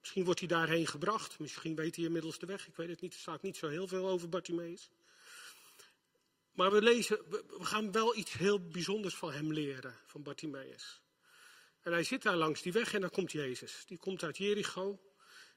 Misschien 0.00 0.24
wordt 0.24 0.40
hij 0.40 0.48
daarheen 0.48 0.86
gebracht, 0.86 1.38
misschien 1.38 1.74
weet 1.74 1.96
hij 1.96 2.04
inmiddels 2.04 2.38
de 2.38 2.46
weg, 2.46 2.66
ik 2.66 2.76
weet 2.76 2.88
het 2.88 3.00
niet, 3.00 3.12
er 3.12 3.18
staat 3.18 3.42
niet 3.42 3.56
zo 3.56 3.68
heel 3.68 3.88
veel 3.88 4.08
over 4.08 4.28
Bartimaeus. 4.28 4.90
Maar 6.54 6.72
we, 6.72 6.82
lezen, 6.82 7.18
we 7.28 7.64
gaan 7.64 7.92
wel 7.92 8.16
iets 8.16 8.32
heel 8.32 8.68
bijzonders 8.68 9.14
van 9.14 9.32
hem 9.32 9.52
leren, 9.52 9.96
van 10.06 10.22
Bartimaeus. 10.22 11.02
En 11.80 11.92
hij 11.92 12.04
zit 12.04 12.22
daar 12.22 12.36
langs 12.36 12.62
die 12.62 12.72
weg 12.72 12.94
en 12.94 13.00
dan 13.00 13.10
komt 13.10 13.32
Jezus. 13.32 13.84
Die 13.86 13.98
komt 13.98 14.22
uit 14.22 14.36
Jericho, 14.36 15.00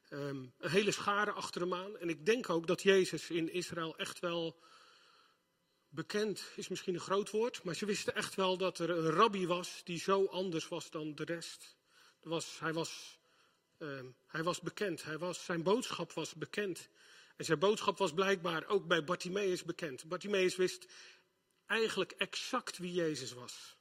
um, 0.09 0.53
een 0.57 0.69
hele 0.69 0.91
schare 0.91 1.31
achter 1.31 1.61
hem 1.61 1.73
aan. 1.73 1.97
En 1.97 2.09
ik 2.09 2.25
denk 2.25 2.49
ook 2.49 2.67
dat 2.67 2.81
Jezus 2.81 3.29
in 3.29 3.51
Israël 3.51 3.97
echt 3.97 4.19
wel 4.19 4.59
bekend 5.89 6.43
is 6.55 6.67
misschien 6.67 6.93
een 6.93 6.99
groot 6.99 7.29
woord, 7.29 7.63
maar 7.63 7.75
ze 7.75 7.85
wisten 7.85 8.15
echt 8.15 8.35
wel 8.35 8.57
dat 8.57 8.79
er 8.79 8.89
een 8.89 9.09
rabbi 9.09 9.47
was 9.47 9.81
die 9.83 9.99
zo 9.99 10.25
anders 10.25 10.67
was 10.67 10.89
dan 10.89 11.15
de 11.15 11.23
rest. 11.23 11.77
Was, 12.21 12.59
hij, 12.59 12.73
was, 12.73 13.19
uh, 13.77 13.99
hij 14.27 14.43
was 14.43 14.61
bekend, 14.61 15.03
hij 15.03 15.17
was, 15.17 15.45
zijn 15.45 15.63
boodschap 15.63 16.13
was 16.13 16.33
bekend. 16.33 16.89
En 17.37 17.45
zijn 17.45 17.59
boodschap 17.59 17.97
was 17.97 18.13
blijkbaar 18.13 18.67
ook 18.67 18.87
bij 18.87 19.03
Bartimaeus 19.03 19.63
bekend. 19.63 20.07
Bartimaeus 20.07 20.55
wist 20.55 20.87
eigenlijk 21.65 22.11
exact 22.11 22.77
wie 22.77 22.93
Jezus 22.93 23.33
was. 23.33 23.77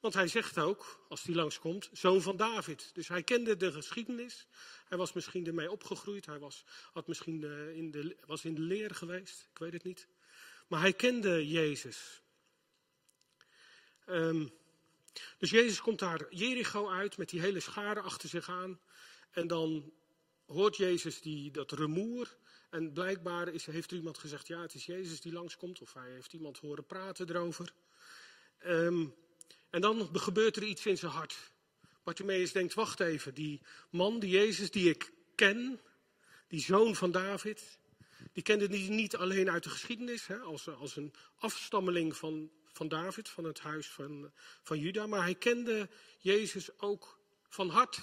Want 0.00 0.14
hij 0.14 0.28
zegt 0.28 0.58
ook, 0.58 1.06
als 1.08 1.22
hij 1.22 1.34
langskomt, 1.34 1.90
zoon 1.92 2.22
van 2.22 2.36
David. 2.36 2.90
Dus 2.94 3.08
hij 3.08 3.22
kende 3.22 3.56
de 3.56 3.72
geschiedenis. 3.72 4.46
Hij 4.88 4.98
was 4.98 5.12
misschien 5.12 5.46
ermee 5.46 5.70
opgegroeid. 5.70 6.26
Hij 6.26 6.38
was, 6.38 6.64
had 6.92 7.06
misschien 7.06 7.44
eh, 7.44 7.76
in 7.76 7.90
de, 7.90 8.16
was 8.26 8.44
in 8.44 8.54
de 8.54 8.60
leer 8.60 8.94
geweest. 8.94 9.48
Ik 9.52 9.58
weet 9.58 9.72
het 9.72 9.84
niet. 9.84 10.08
Maar 10.68 10.80
hij 10.80 10.92
kende 10.92 11.48
Jezus. 11.48 12.22
Ehm, 14.06 14.46
dus 15.38 15.50
Jezus 15.50 15.80
komt 15.80 15.98
daar 15.98 16.34
Jericho 16.34 16.88
uit 16.88 17.16
met 17.16 17.28
die 17.28 17.40
hele 17.40 17.60
schade 17.60 18.00
achter 18.00 18.28
zich 18.28 18.48
aan. 18.48 18.80
En 19.30 19.46
dan 19.46 19.92
hoort 20.52 20.76
Jezus 20.76 21.20
die, 21.20 21.50
dat 21.50 21.72
rumoer. 21.72 22.36
En 22.70 22.92
blijkbaar 22.92 23.48
is, 23.48 23.66
heeft 23.66 23.90
er 23.90 23.96
iemand 23.96 24.18
gezegd, 24.18 24.46
ja 24.46 24.60
het 24.60 24.74
is 24.74 24.86
Jezus 24.86 25.20
die 25.20 25.32
langskomt. 25.32 25.80
Of 25.80 25.92
hij 25.92 26.10
heeft 26.10 26.32
iemand 26.32 26.58
horen 26.58 26.86
praten 26.86 27.28
erover. 27.28 27.72
Um, 28.66 29.14
en 29.70 29.80
dan 29.80 30.08
gebeurt 30.12 30.56
er 30.56 30.62
iets 30.62 30.86
in 30.86 30.98
zijn 30.98 31.12
hart. 31.12 31.36
Bartimaeus 32.02 32.52
denkt, 32.52 32.74
wacht 32.74 33.00
even, 33.00 33.34
die 33.34 33.60
man, 33.90 34.18
die 34.18 34.30
Jezus 34.30 34.70
die 34.70 34.88
ik 34.88 35.12
ken, 35.34 35.80
die 36.48 36.60
zoon 36.60 36.96
van 36.96 37.10
David, 37.10 37.78
die 38.32 38.42
kende 38.42 38.66
hij 38.66 38.88
niet 38.88 39.16
alleen 39.16 39.50
uit 39.50 39.62
de 39.62 39.70
geschiedenis, 39.70 40.26
hè, 40.26 40.38
als, 40.38 40.68
als 40.68 40.96
een 40.96 41.12
afstammeling 41.38 42.16
van, 42.16 42.50
van 42.72 42.88
David, 42.88 43.28
van 43.28 43.44
het 43.44 43.60
huis 43.60 43.90
van, 43.90 44.32
van 44.62 44.78
Juda, 44.78 45.06
maar 45.06 45.22
hij 45.22 45.34
kende 45.34 45.88
Jezus 46.18 46.78
ook 46.78 47.18
van 47.48 47.68
hart. 47.68 48.00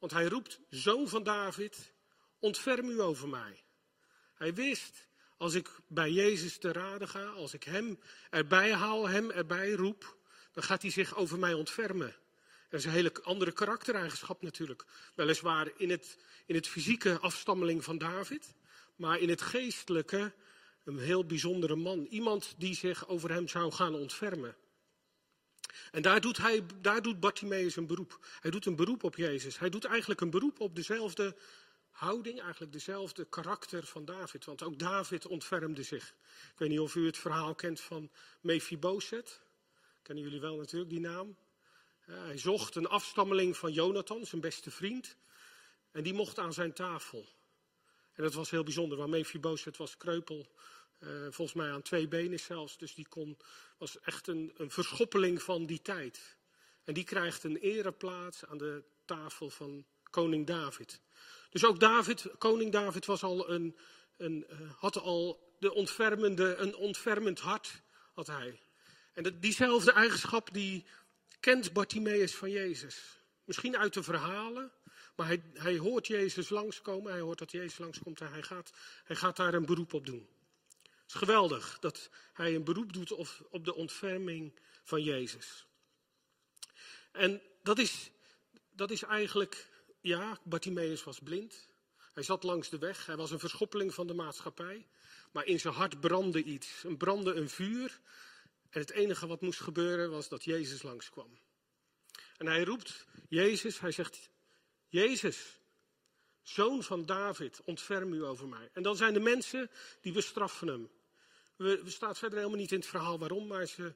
Want 0.00 0.12
hij 0.12 0.26
roept, 0.26 0.60
zoon 0.68 1.08
van 1.08 1.22
David, 1.22 1.92
ontferm 2.38 2.88
u 2.88 3.00
over 3.00 3.28
mij. 3.28 3.62
Hij 4.34 4.54
wist, 4.54 5.08
als 5.36 5.54
ik 5.54 5.70
bij 5.86 6.10
Jezus 6.10 6.58
te 6.58 6.72
raden 6.72 7.08
ga, 7.08 7.24
als 7.24 7.54
ik 7.54 7.64
hem 7.64 7.98
erbij 8.30 8.72
haal, 8.72 9.08
hem 9.08 9.30
erbij 9.30 9.70
roep, 9.70 10.16
dan 10.52 10.62
gaat 10.62 10.82
hij 10.82 10.90
zich 10.90 11.16
over 11.16 11.38
mij 11.38 11.54
ontfermen. 11.54 12.16
Dat 12.68 12.80
is 12.80 12.86
een 12.86 12.92
hele 12.92 13.12
andere 13.22 13.52
karaktereigenschap 13.52 14.42
natuurlijk. 14.42 14.84
Weliswaar 15.14 15.70
in 15.76 15.90
het, 15.90 16.18
in 16.46 16.54
het 16.54 16.66
fysieke 16.66 17.18
afstammeling 17.18 17.84
van 17.84 17.98
David, 17.98 18.54
maar 18.96 19.18
in 19.18 19.28
het 19.28 19.42
geestelijke 19.42 20.32
een 20.84 20.98
heel 20.98 21.24
bijzondere 21.24 21.76
man. 21.76 22.06
Iemand 22.10 22.54
die 22.58 22.74
zich 22.74 23.08
over 23.08 23.30
hem 23.30 23.48
zou 23.48 23.72
gaan 23.72 23.94
ontfermen. 23.94 24.56
En 25.90 26.02
daar 26.02 26.20
doet, 26.20 26.36
hij, 26.36 26.62
daar 26.80 27.02
doet 27.02 27.20
Bartimaeus 27.20 27.76
een 27.76 27.86
beroep. 27.86 28.18
Hij 28.40 28.50
doet 28.50 28.66
een 28.66 28.76
beroep 28.76 29.04
op 29.04 29.16
Jezus. 29.16 29.58
Hij 29.58 29.68
doet 29.68 29.84
eigenlijk 29.84 30.20
een 30.20 30.30
beroep 30.30 30.60
op 30.60 30.76
dezelfde 30.76 31.36
houding, 31.90 32.40
eigenlijk 32.40 32.72
dezelfde 32.72 33.24
karakter 33.24 33.86
van 33.86 34.04
David. 34.04 34.44
Want 34.44 34.62
ook 34.62 34.78
David 34.78 35.26
ontfermde 35.26 35.82
zich. 35.82 36.14
Ik 36.52 36.58
weet 36.58 36.68
niet 36.68 36.80
of 36.80 36.94
u 36.94 37.06
het 37.06 37.18
verhaal 37.18 37.54
kent 37.54 37.80
van 37.80 38.10
Mephibosheth. 38.40 39.40
Kennen 40.02 40.24
jullie 40.24 40.40
wel 40.40 40.56
natuurlijk 40.56 40.90
die 40.90 41.00
naam? 41.00 41.36
hij 42.04 42.38
zocht 42.38 42.74
een 42.74 42.88
afstammeling 42.88 43.56
van 43.56 43.72
Jonathan, 43.72 44.26
zijn 44.26 44.40
beste 44.40 44.70
vriend. 44.70 45.16
En 45.90 46.02
die 46.02 46.14
mocht 46.14 46.38
aan 46.38 46.52
zijn 46.52 46.72
tafel. 46.72 47.26
En 48.12 48.22
dat 48.22 48.34
was 48.34 48.50
heel 48.50 48.62
bijzonder, 48.62 48.98
want 48.98 49.10
Mephibosheth 49.10 49.76
was 49.76 49.96
kreupel. 49.96 50.48
Eh, 51.00 51.08
volgens 51.30 51.52
mij 51.52 51.70
aan 51.70 51.82
twee 51.82 52.08
benen 52.08 52.40
zelfs. 52.40 52.78
Dus 52.78 52.94
die 52.94 53.08
kon, 53.08 53.36
was 53.78 54.00
echt 54.00 54.26
een, 54.26 54.52
een 54.56 54.70
verschoppeling 54.70 55.42
van 55.42 55.66
die 55.66 55.82
tijd. 55.82 56.36
En 56.84 56.94
die 56.94 57.04
krijgt 57.04 57.44
een 57.44 57.56
ereplaats 57.56 58.46
aan 58.46 58.58
de 58.58 58.82
tafel 59.04 59.50
van 59.50 59.84
koning 60.10 60.46
David. 60.46 61.00
Dus 61.50 61.64
ook 61.64 61.80
David, 61.80 62.26
koning 62.38 62.72
David 62.72 63.06
was 63.06 63.22
al 63.22 63.50
een, 63.50 63.76
een, 64.16 64.46
eh, 64.48 64.58
had 64.76 64.98
al 64.98 65.54
de 65.58 65.74
ontfermende, 65.74 66.54
een 66.54 66.74
ontfermend 66.74 67.40
hart, 67.40 67.82
had 68.14 68.26
hij. 68.26 68.60
En 69.12 69.40
diezelfde 69.40 69.92
eigenschap 69.92 70.52
die 70.52 70.84
kent 71.40 71.72
Bartimaeus 71.72 72.34
van 72.34 72.50
Jezus. 72.50 73.18
Misschien 73.44 73.76
uit 73.76 73.94
de 73.94 74.02
verhalen, 74.02 74.72
maar 75.16 75.26
hij, 75.26 75.42
hij 75.54 75.76
hoort 75.76 76.06
Jezus 76.06 76.48
langskomen. 76.48 77.12
Hij 77.12 77.20
hoort 77.20 77.38
dat 77.38 77.50
Jezus 77.50 77.78
langskomt 77.78 78.20
en 78.20 78.30
hij 78.32 78.42
gaat, 78.42 78.72
hij 79.04 79.16
gaat 79.16 79.36
daar 79.36 79.54
een 79.54 79.66
beroep 79.66 79.92
op 79.92 80.06
doen. 80.06 80.28
Het 81.10 81.20
is 81.22 81.28
geweldig 81.28 81.78
dat 81.78 82.10
hij 82.32 82.54
een 82.54 82.64
beroep 82.64 82.92
doet 82.92 83.12
op, 83.12 83.64
de 83.64 83.74
ontferming 83.74 84.60
van 84.84 85.02
Jezus. 85.02 85.66
En 87.12 87.42
dat 87.62 87.78
is, 87.78 88.10
dat 88.70 88.90
is 88.90 89.02
eigenlijk 89.02 89.68
ja, 90.00 90.38
Bartimaeus 90.44 91.04
was 91.04 91.18
blind. 91.18 91.68
Hij 92.12 92.22
zat 92.22 92.42
langs 92.42 92.68
de 92.68 92.78
weg. 92.78 93.06
Hij 93.06 93.16
was 93.16 93.30
een 93.30 93.38
verschoppeling 93.38 93.94
van 93.94 94.06
de 94.06 94.14
maatschappij. 94.14 94.86
Maar 95.32 95.46
in 95.46 95.60
zijn 95.60 95.74
hart 95.74 96.00
brandde 96.00 96.42
iets. 96.42 96.84
Er 96.84 96.96
brandde 96.96 97.34
een 97.34 97.50
vuur. 97.50 98.00
En 98.68 98.80
het 98.80 98.90
enige 98.90 99.26
wat 99.26 99.40
moest 99.40 99.60
gebeuren 99.60 100.10
was 100.10 100.28
dat 100.28 100.44
Jezus 100.44 100.82
langskwam. 100.82 101.38
En 102.36 102.46
hij 102.46 102.64
roept 102.64 103.06
Jezus. 103.28 103.80
Hij 103.80 103.92
zegt: 103.92 104.30
Jezus, 104.88 105.60
zoon 106.42 106.82
van 106.82 107.06
David, 107.06 107.60
ontferm 107.64 108.12
u 108.12 108.24
over 108.24 108.48
mij. 108.48 108.70
En 108.72 108.82
dan 108.82 108.96
zijn 108.96 109.12
de 109.12 109.20
mensen 109.20 109.70
die 110.00 110.12
bestraffen 110.12 110.68
hem. 110.68 110.90
We, 111.60 111.80
we 111.84 111.90
staat 111.90 112.18
verder 112.18 112.38
helemaal 112.38 112.60
niet 112.60 112.72
in 112.72 112.78
het 112.78 112.88
verhaal 112.88 113.18
waarom, 113.18 113.46
maar 113.46 113.66
ze, 113.66 113.94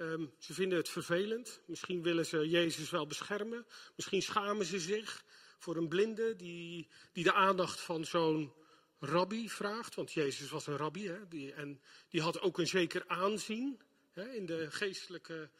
Ehm, 0.00 0.26
ze 0.38 0.54
vinden 0.54 0.78
het 0.78 0.88
vervelend. 0.88 1.60
Misschien 1.66 2.02
willen 2.02 2.26
ze 2.26 2.48
Jezus 2.48 2.90
wel 2.90 3.06
beschermen. 3.06 3.66
Misschien 3.96 4.22
schamen 4.22 4.66
ze 4.66 4.80
zich 4.80 5.24
voor 5.58 5.76
een 5.76 5.88
blinde 5.88 6.36
die, 6.36 6.88
die 7.12 7.24
de 7.24 7.32
aandacht 7.32 7.80
van 7.80 8.04
zo'n 8.04 8.52
rabbi 8.98 9.48
vraagt. 9.48 9.94
Want 9.94 10.12
Jezus 10.12 10.50
was 10.50 10.66
een 10.66 10.76
rabbi 10.76 11.08
hè, 11.08 11.28
die, 11.28 11.52
en 11.52 11.80
die 12.08 12.20
had 12.20 12.40
ook 12.40 12.58
een 12.58 12.66
zeker 12.66 13.04
aanzien 13.06 13.80
hè, 14.10 14.32
in 14.34 14.46
de 14.46 14.70
geestelijke. 14.70 15.50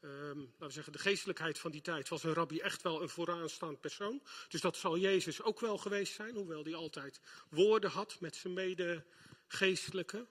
Um, 0.00 0.40
laten 0.40 0.66
we 0.66 0.70
zeggen, 0.70 0.92
de 0.92 0.98
geestelijkheid 0.98 1.58
van 1.58 1.70
die 1.70 1.80
tijd 1.80 2.08
was 2.08 2.22
een 2.22 2.34
rabbi 2.34 2.58
echt 2.60 2.82
wel 2.82 3.02
een 3.02 3.08
vooraanstaand 3.08 3.80
persoon. 3.80 4.22
Dus 4.48 4.60
dat 4.60 4.76
zal 4.76 4.98
Jezus 4.98 5.42
ook 5.42 5.60
wel 5.60 5.78
geweest 5.78 6.14
zijn, 6.14 6.34
hoewel 6.34 6.64
hij 6.64 6.74
altijd 6.74 7.20
woorden 7.50 7.90
had 7.90 8.20
met 8.20 8.36
zijn 8.36 8.52
medegeestelijke. 8.52 10.26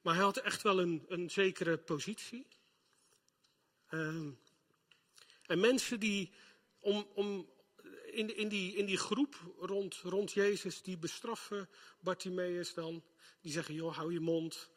Maar 0.00 0.14
hij 0.14 0.22
had 0.22 0.36
echt 0.36 0.62
wel 0.62 0.80
een, 0.80 1.04
een 1.08 1.30
zekere 1.30 1.78
positie. 1.78 2.46
Ehm, 3.88 4.30
en 5.46 5.60
mensen 5.60 6.00
die 6.00 6.32
om, 6.78 7.06
om, 7.14 7.48
in, 8.10 8.36
in, 8.36 8.48
die, 8.48 8.74
in 8.74 8.86
die 8.86 8.98
groep 8.98 9.54
rond, 9.58 9.94
rond 9.94 10.32
Jezus, 10.32 10.82
die 10.82 10.98
bestraffen 10.98 11.68
Bartimaeus 12.00 12.74
dan. 12.74 13.04
Die 13.40 13.52
zeggen, 13.52 13.74
joh, 13.74 13.96
hou 13.96 14.12
je 14.12 14.20
mond. 14.20 14.70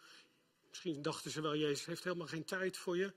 Misschien 0.69 1.01
dachten 1.01 1.31
ze 1.31 1.41
wel, 1.41 1.55
Jezus 1.55 1.85
heeft 1.85 2.03
helemaal 2.03 2.27
geen 2.27 2.45
tijd 2.45 2.77
voor 2.77 2.97
je. 2.97 3.13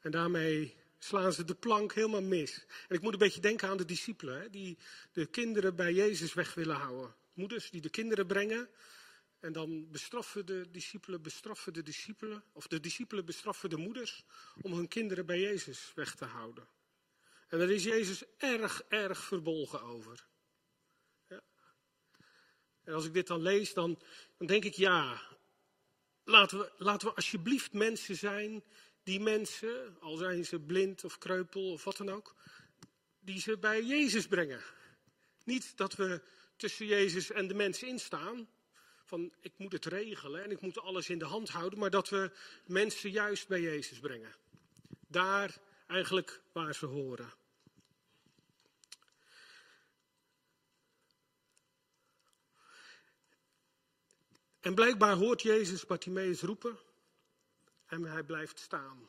En 0.00 0.10
daarmee 0.10 0.76
slaan 0.98 1.32
ze 1.32 1.44
de 1.44 1.54
plank 1.54 1.94
helemaal 1.94 2.22
mis. 2.22 2.64
En 2.88 2.96
ik 2.96 3.02
moet 3.02 3.12
een 3.12 3.18
beetje 3.18 3.40
denken 3.40 3.68
aan 3.68 3.76
de 3.76 3.84
discipelen, 3.84 4.40
hè, 4.40 4.50
die 4.50 4.78
de 5.12 5.26
kinderen 5.26 5.76
bij 5.76 5.92
Jezus 5.92 6.34
weg 6.34 6.54
willen 6.54 6.76
houden. 6.76 7.14
Moeders 7.32 7.70
die 7.70 7.80
de 7.80 7.90
kinderen 7.90 8.26
brengen 8.26 8.68
en 9.40 9.52
dan 9.52 9.90
bestraffen 9.90 10.46
de 10.46 10.70
discipelen, 10.70 11.22
bestraffen 11.22 11.72
de 11.72 11.82
discipelen, 11.82 12.44
of 12.52 12.66
de 12.66 12.80
discipelen 12.80 13.24
bestraffen 13.24 13.70
de 13.70 13.76
moeders 13.76 14.24
om 14.60 14.72
hun 14.72 14.88
kinderen 14.88 15.26
bij 15.26 15.40
Jezus 15.40 15.92
weg 15.94 16.14
te 16.14 16.24
houden. 16.24 16.68
En 17.48 17.58
daar 17.58 17.70
is 17.70 17.84
Jezus 17.84 18.22
erg, 18.36 18.82
erg 18.88 19.24
verbolgen 19.24 19.82
over. 19.82 20.26
Ja. 21.28 21.42
En 22.84 22.94
als 22.94 23.04
ik 23.04 23.12
dit 23.12 23.26
dan 23.26 23.42
lees, 23.42 23.74
dan, 23.74 23.98
dan 24.38 24.46
denk 24.46 24.64
ik, 24.64 24.74
ja, 24.74 25.22
laten 26.24 26.58
we, 26.58 26.72
laten 26.76 27.08
we 27.08 27.14
alsjeblieft 27.14 27.72
mensen 27.72 28.16
zijn 28.16 28.64
die 29.02 29.20
mensen, 29.20 29.96
al 30.00 30.16
zijn 30.16 30.44
ze 30.44 30.60
blind 30.60 31.04
of 31.04 31.18
kreupel 31.18 31.72
of 31.72 31.84
wat 31.84 31.96
dan 31.96 32.08
ook, 32.08 32.34
die 33.20 33.40
ze 33.40 33.58
bij 33.58 33.82
Jezus 33.82 34.26
brengen. 34.26 34.62
Niet 35.44 35.76
dat 35.76 35.94
we 35.94 36.22
tussen 36.56 36.86
Jezus 36.86 37.30
en 37.30 37.48
de 37.48 37.54
mensen 37.54 37.88
instaan, 37.88 38.48
van 39.10 39.32
ik 39.40 39.52
moet 39.56 39.72
het 39.72 39.84
regelen 39.84 40.42
en 40.42 40.50
ik 40.50 40.60
moet 40.60 40.78
alles 40.78 41.08
in 41.08 41.18
de 41.18 41.24
hand 41.24 41.48
houden, 41.48 41.78
maar 41.78 41.90
dat 41.90 42.08
we 42.08 42.30
mensen 42.66 43.10
juist 43.10 43.48
bij 43.48 43.60
Jezus 43.60 43.98
brengen. 43.98 44.34
Daar 45.06 45.58
eigenlijk 45.86 46.40
waar 46.52 46.74
ze 46.74 46.86
horen. 46.86 47.32
En 54.60 54.74
blijkbaar 54.74 55.16
hoort 55.16 55.42
Jezus 55.42 55.86
Bartimaeus 55.86 56.40
roepen 56.40 56.78
en 57.86 58.02
hij 58.02 58.22
blijft 58.22 58.58
staan. 58.58 59.08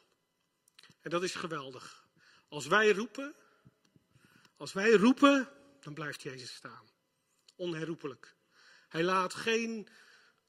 En 1.01 1.10
dat 1.10 1.24
is 1.24 1.36
geweldig. 1.36 2.08
Als 2.48 2.67
wij 2.67 2.91
roepen, 2.91 3.36
als 4.58 4.74
wij 4.74 4.91
roepen, 4.91 5.50
dan 5.79 5.93
blijft 5.93 6.22
Jezus 6.22 6.55
staan. 6.55 6.89
Onherroepelijk. 7.55 8.36
Hij 8.91 9.03
laat 9.03 9.33
geen 9.33 9.88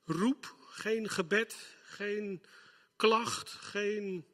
roep, 0.04 0.56
geen 0.58 1.08
gebed, 1.08 1.76
geen 1.82 2.42
klacht, 2.96 3.48
geen 3.50 4.26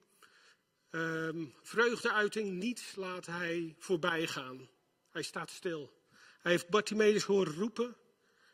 um, 0.91 1.55
vreugdeuiting, 1.63 2.51
niets 2.51 2.97
laat 2.97 3.27
hij 3.27 3.75
voorbij 3.79 4.27
gaan. 4.27 4.69
Hij 5.11 5.23
staat 5.23 5.51
stil. 5.51 5.93
Hij 6.41 6.53
heeft 6.53 6.69
Bartimaeus 6.69 7.25
horen 7.25 7.55
roepen 7.55 7.97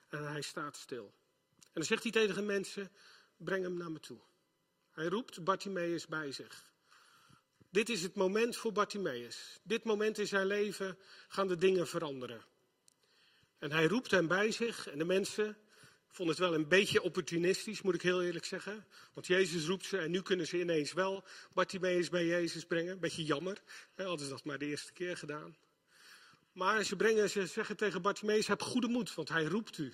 En 0.09 0.29
hij 0.29 0.43
staat 0.43 0.77
stil. 0.77 1.15
En 1.59 1.71
dan 1.73 1.85
zegt 1.85 2.03
hij 2.03 2.13
tegen 2.13 2.35
de 2.35 2.43
mensen, 2.43 2.93
breng 3.37 3.63
hem 3.63 3.77
naar 3.77 3.93
me 3.93 4.01
toe. 4.01 4.21
Hij 4.91 5.07
roept 5.07 5.45
Bartimaeus 5.45 6.07
bij 6.07 6.33
zich. 6.33 6.73
Dit 7.71 7.89
is 7.89 8.03
het 8.03 8.15
moment 8.15 8.57
voor 8.57 8.73
Bartimaeus. 8.73 9.61
Dit 9.63 9.85
moment 9.85 10.19
in 10.19 10.27
zijn 10.27 10.47
leven 10.47 10.99
gaan 11.29 11.49
de 11.49 11.57
dingen 11.57 11.87
veranderen. 11.87 12.45
En 13.65 13.73
hij 13.73 13.87
roept 13.87 14.11
hem 14.11 14.27
bij 14.27 14.51
zich 14.51 14.89
en 14.89 14.99
de 14.99 15.05
mensen 15.05 15.57
vonden 16.07 16.35
het 16.35 16.45
wel 16.45 16.55
een 16.55 16.69
beetje 16.69 17.03
opportunistisch, 17.03 17.83
moet 17.83 17.95
ik 17.95 18.03
heel 18.03 18.23
eerlijk 18.23 18.45
zeggen. 18.45 18.87
Want 19.15 19.27
Jezus 19.27 19.67
roept 19.67 19.85
ze 19.85 19.99
en 19.99 20.11
nu 20.11 20.23
kunnen 20.23 20.47
ze 20.47 20.61
ineens 20.61 20.93
wel 20.93 21.25
Bartimaeus 21.53 22.09
bij 22.09 22.27
Jezus 22.27 22.65
brengen. 22.65 23.01
Beetje 23.01 23.25
jammer, 23.25 23.63
hè, 23.95 24.05
hadden 24.05 24.27
ze 24.27 24.33
dat 24.33 24.45
maar 24.45 24.59
de 24.59 24.67
eerste 24.67 24.93
keer 24.93 25.17
gedaan. 25.17 25.57
Maar 26.53 26.85
ze, 26.85 26.97
brengen, 26.97 27.31
ze 27.31 27.47
zeggen 27.47 27.77
tegen 27.77 28.03
Bartimaeus, 28.03 28.47
heb 28.47 28.63
goede 28.63 28.89
moed, 28.89 29.15
want 29.15 29.29
hij 29.29 29.45
roept 29.45 29.79
u. 29.79 29.89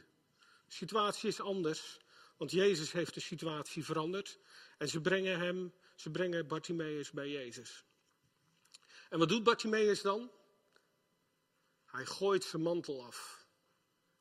De 0.66 0.74
situatie 0.74 1.28
is 1.28 1.40
anders, 1.40 1.98
want 2.36 2.50
Jezus 2.50 2.92
heeft 2.92 3.14
de 3.14 3.20
situatie 3.20 3.84
veranderd. 3.84 4.38
En 4.78 4.88
ze 4.88 5.00
brengen 5.00 5.38
hem, 5.38 5.72
ze 5.94 6.10
brengen 6.10 6.46
Bartimaeus 6.46 7.10
bij 7.10 7.28
Jezus. 7.28 7.84
En 9.10 9.18
wat 9.18 9.28
doet 9.28 9.44
Bartimaeus 9.44 10.02
dan? 10.02 10.30
Hij 11.86 12.06
gooit 12.06 12.44
zijn 12.44 12.62
mantel 12.62 13.04
af. 13.04 13.39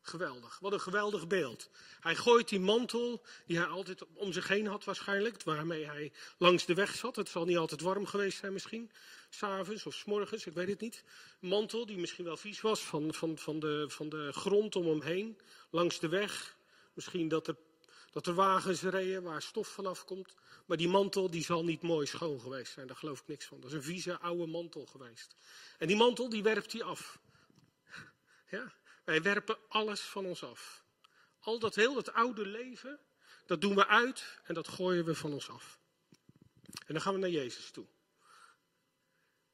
Geweldig, 0.02 0.60
wat 0.60 0.74
een 0.74 0.82
geweldig 0.82 1.28
beeld. 1.28 1.70
Hij 2.00 2.16
gooit 2.16 2.50
die 2.50 2.60
mantel 2.60 3.22
die 3.46 3.58
hij 3.58 3.66
altijd 3.66 4.04
om 4.14 4.34
zich 4.34 4.48
heen 4.48 4.68
had 4.68 4.84
waarschijnlijk, 4.84 5.44
waarmee 5.44 5.86
hij 5.86 6.12
langs 6.38 6.66
de 6.66 6.74
weg 6.74 6.96
zat. 6.96 7.16
Het 7.16 7.30
zal 7.30 7.46
niet 7.46 7.58
altijd 7.58 7.82
warm 7.82 8.06
geweest 8.06 8.38
zijn 8.38 8.54
misschien, 8.54 8.92
s'avonds 9.30 9.86
of 9.86 9.94
s 9.94 10.06
morgens, 10.06 10.46
ik 10.46 10.54
weet 10.54 10.68
het 10.68 10.80
niet. 10.80 11.04
Mantel 11.40 11.86
die 11.86 11.98
misschien 11.98 12.26
wel 12.26 12.38
vies 12.38 12.62
was 12.62 12.82
van, 12.82 13.14
van, 13.14 13.38
van, 13.38 13.60
de, 13.60 13.86
van 13.88 14.10
de 14.10 14.32
grond 14.32 14.76
om 14.76 14.88
hem 14.88 15.02
heen, 15.02 15.40
langs 15.70 16.00
de 16.00 16.08
weg. 16.10 16.58
Misschien 16.94 17.28
dat 17.28 17.48
er, 17.48 17.56
dat 18.12 18.28
er 18.28 18.34
wagens 18.34 18.82
reden 18.82 19.24
waar 19.24 19.42
stof 19.42 19.68
vanaf 19.68 20.06
komt. 20.06 20.36
Maar 20.66 20.78
die 20.78 20.88
mantel 20.88 21.30
die 21.30 21.44
zal 21.44 21.64
niet 21.64 21.82
mooi 21.82 22.08
schoon 22.08 22.40
geweest 22.40 22.74
zijn, 22.74 22.88
daar 22.88 22.96
geloof 22.96 23.20
ik 23.20 23.28
niks 23.28 23.46
van. 23.46 23.60
Dat 23.60 23.70
is 23.70 23.76
een 23.76 23.84
vieze 23.84 24.20
oude 24.20 24.48
mantel 24.48 24.86
geweest. 24.86 25.36
En 25.78 25.88
die 25.88 25.98
mantel 25.98 26.30
die 26.30 26.44
werpt 26.44 26.72
hij 26.72 26.84
af. 26.84 27.20
Ja, 28.50 28.74
wij 29.10 29.22
werpen 29.22 29.58
alles 29.68 30.02
van 30.02 30.26
ons 30.26 30.44
af. 30.44 30.84
Al 31.40 31.60
dat 31.60 31.76
heel 31.76 31.94
dat 31.94 32.14
oude 32.14 32.46
leven, 32.46 33.00
dat 33.46 33.62
doen 33.62 33.76
we 33.76 33.88
uit 33.88 34.40
en 34.44 34.54
dat 34.54 34.68
gooien 34.68 35.06
we 35.06 35.16
van 35.16 35.34
ons 35.34 35.50
af. 35.50 35.80
En 36.86 36.94
dan 36.94 37.02
gaan 37.02 37.14
we 37.14 37.20
naar 37.20 37.30
Jezus 37.30 37.72
toe. 37.72 37.86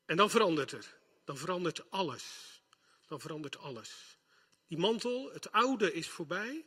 En 0.06 0.18
dan 0.18 0.30
verandert 0.30 0.72
er. 0.72 0.98
Dan 1.24 1.38
verandert 1.38 1.92
alles. 1.92 2.24
Dan 3.08 3.20
verandert 3.20 3.58
alles. 3.58 4.18
Die 4.68 4.78
mantel, 4.78 5.32
het 5.34 5.52
oude 5.52 5.94
is 5.94 6.10
voorbij. 6.10 6.66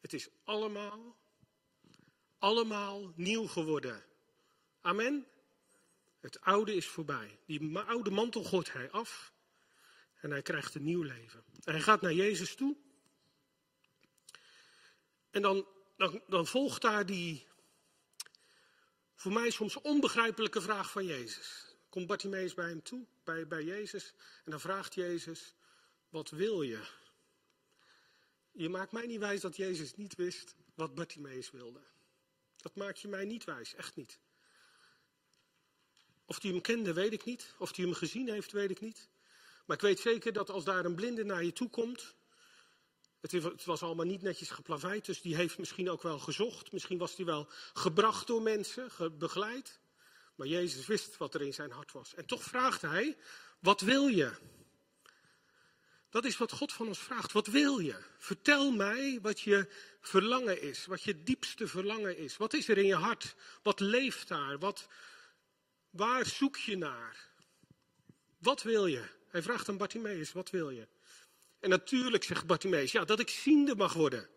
Het 0.00 0.12
is 0.12 0.28
allemaal, 0.44 1.16
allemaal 2.38 3.12
nieuw 3.14 3.46
geworden. 3.46 4.04
Amen. 4.80 5.26
Het 6.20 6.40
oude 6.40 6.74
is 6.74 6.86
voorbij. 6.86 7.38
Die 7.46 7.78
oude 7.78 8.10
mantel 8.10 8.44
gooit 8.44 8.72
hij 8.72 8.90
af. 8.90 9.32
En 10.20 10.30
hij 10.30 10.42
krijgt 10.42 10.74
een 10.74 10.84
nieuw 10.84 11.02
leven. 11.02 11.44
En 11.64 11.72
hij 11.72 11.82
gaat 11.82 12.00
naar 12.00 12.12
Jezus 12.12 12.54
toe. 12.54 12.76
En 15.30 15.42
dan, 15.42 15.66
dan, 16.28 16.46
volgt 16.46 16.82
daar 16.82 17.06
die 17.06 17.46
voor 19.14 19.32
mij 19.32 19.50
soms 19.50 19.80
onbegrijpelijke 19.80 20.60
vraag 20.60 20.90
van 20.90 21.04
Jezus. 21.04 21.76
Komt 21.88 22.06
Bartimaeus 22.06 22.54
bij 22.54 22.68
hem 22.68 22.82
toe, 22.82 23.06
bij, 23.24 23.46
bij 23.46 23.64
Jezus. 23.64 24.14
En 24.44 24.50
dan 24.50 24.60
vraagt 24.60 24.94
Jezus, 24.94 25.54
wat 26.08 26.30
wil 26.30 26.62
je? 26.62 26.80
Je 28.52 28.68
maakt 28.68 28.92
mij 28.92 29.06
niet 29.06 29.18
wijs 29.18 29.40
dat 29.40 29.56
Jezus 29.56 29.94
niet 29.94 30.14
wist 30.14 30.54
wat 30.74 30.94
Bartimaeus 30.94 31.50
wilde. 31.50 31.80
Dat 32.56 32.74
maakt 32.74 33.00
je 33.00 33.08
mij 33.08 33.24
niet 33.24 33.44
wijs, 33.44 33.74
echt 33.74 33.96
niet. 33.96 34.18
Of 36.24 36.42
hij 36.42 36.50
hem 36.50 36.60
kende, 36.60 36.92
weet 36.92 37.12
ik 37.12 37.24
niet. 37.24 37.54
Of 37.58 37.76
hij 37.76 37.84
hem 37.84 37.94
gezien 37.94 38.28
heeft, 38.28 38.52
weet 38.52 38.70
ik 38.70 38.80
niet. 38.80 39.08
Maar 39.68 39.76
ik 39.76 39.82
weet 39.82 40.00
zeker 40.00 40.32
dat 40.32 40.50
als 40.50 40.64
daar 40.64 40.84
een 40.84 40.94
blinde 40.94 41.24
naar 41.24 41.44
je 41.44 41.52
toe 41.52 41.70
komt. 41.70 42.14
Het 43.20 43.64
was 43.64 43.82
allemaal 43.82 44.06
niet 44.06 44.22
netjes 44.22 44.50
geplaveid, 44.50 45.04
dus 45.04 45.20
die 45.20 45.36
heeft 45.36 45.58
misschien 45.58 45.90
ook 45.90 46.02
wel 46.02 46.18
gezocht. 46.18 46.72
Misschien 46.72 46.98
was 46.98 47.16
hij 47.16 47.24
wel 47.24 47.48
gebracht 47.72 48.26
door 48.26 48.42
mensen, 48.42 48.90
begeleid. 49.18 49.80
Maar 50.34 50.46
Jezus 50.46 50.86
wist 50.86 51.16
wat 51.16 51.34
er 51.34 51.42
in 51.42 51.54
zijn 51.54 51.70
hart 51.70 51.92
was. 51.92 52.14
En 52.14 52.26
toch 52.26 52.42
vraagt 52.42 52.82
hij: 52.82 53.16
Wat 53.58 53.80
wil 53.80 54.06
je? 54.06 54.32
Dat 56.10 56.24
is 56.24 56.36
wat 56.36 56.52
God 56.52 56.72
van 56.72 56.86
ons 56.86 56.98
vraagt. 56.98 57.32
Wat 57.32 57.46
wil 57.46 57.78
je? 57.78 57.96
Vertel 58.18 58.70
mij 58.70 59.18
wat 59.22 59.40
je 59.40 59.68
verlangen 60.00 60.62
is, 60.62 60.86
wat 60.86 61.02
je 61.02 61.22
diepste 61.22 61.66
verlangen 61.66 62.16
is. 62.16 62.36
Wat 62.36 62.52
is 62.52 62.68
er 62.68 62.78
in 62.78 62.86
je 62.86 62.94
hart? 62.94 63.34
Wat 63.62 63.80
leeft 63.80 64.28
daar? 64.28 64.58
Wat, 64.58 64.88
waar 65.90 66.26
zoek 66.26 66.56
je 66.56 66.76
naar? 66.76 67.30
Wat 68.38 68.62
wil 68.62 68.86
je? 68.86 69.16
Hij 69.28 69.42
vraagt 69.42 69.68
aan 69.68 69.76
Bartimaeus, 69.76 70.32
wat 70.32 70.50
wil 70.50 70.70
je? 70.70 70.86
En 71.60 71.70
natuurlijk 71.70 72.24
zegt 72.24 72.46
Bartimaeus, 72.46 72.92
ja, 72.92 73.04
dat 73.04 73.20
ik 73.20 73.28
ziende 73.28 73.76
mag 73.76 73.92
worden. 73.92 74.28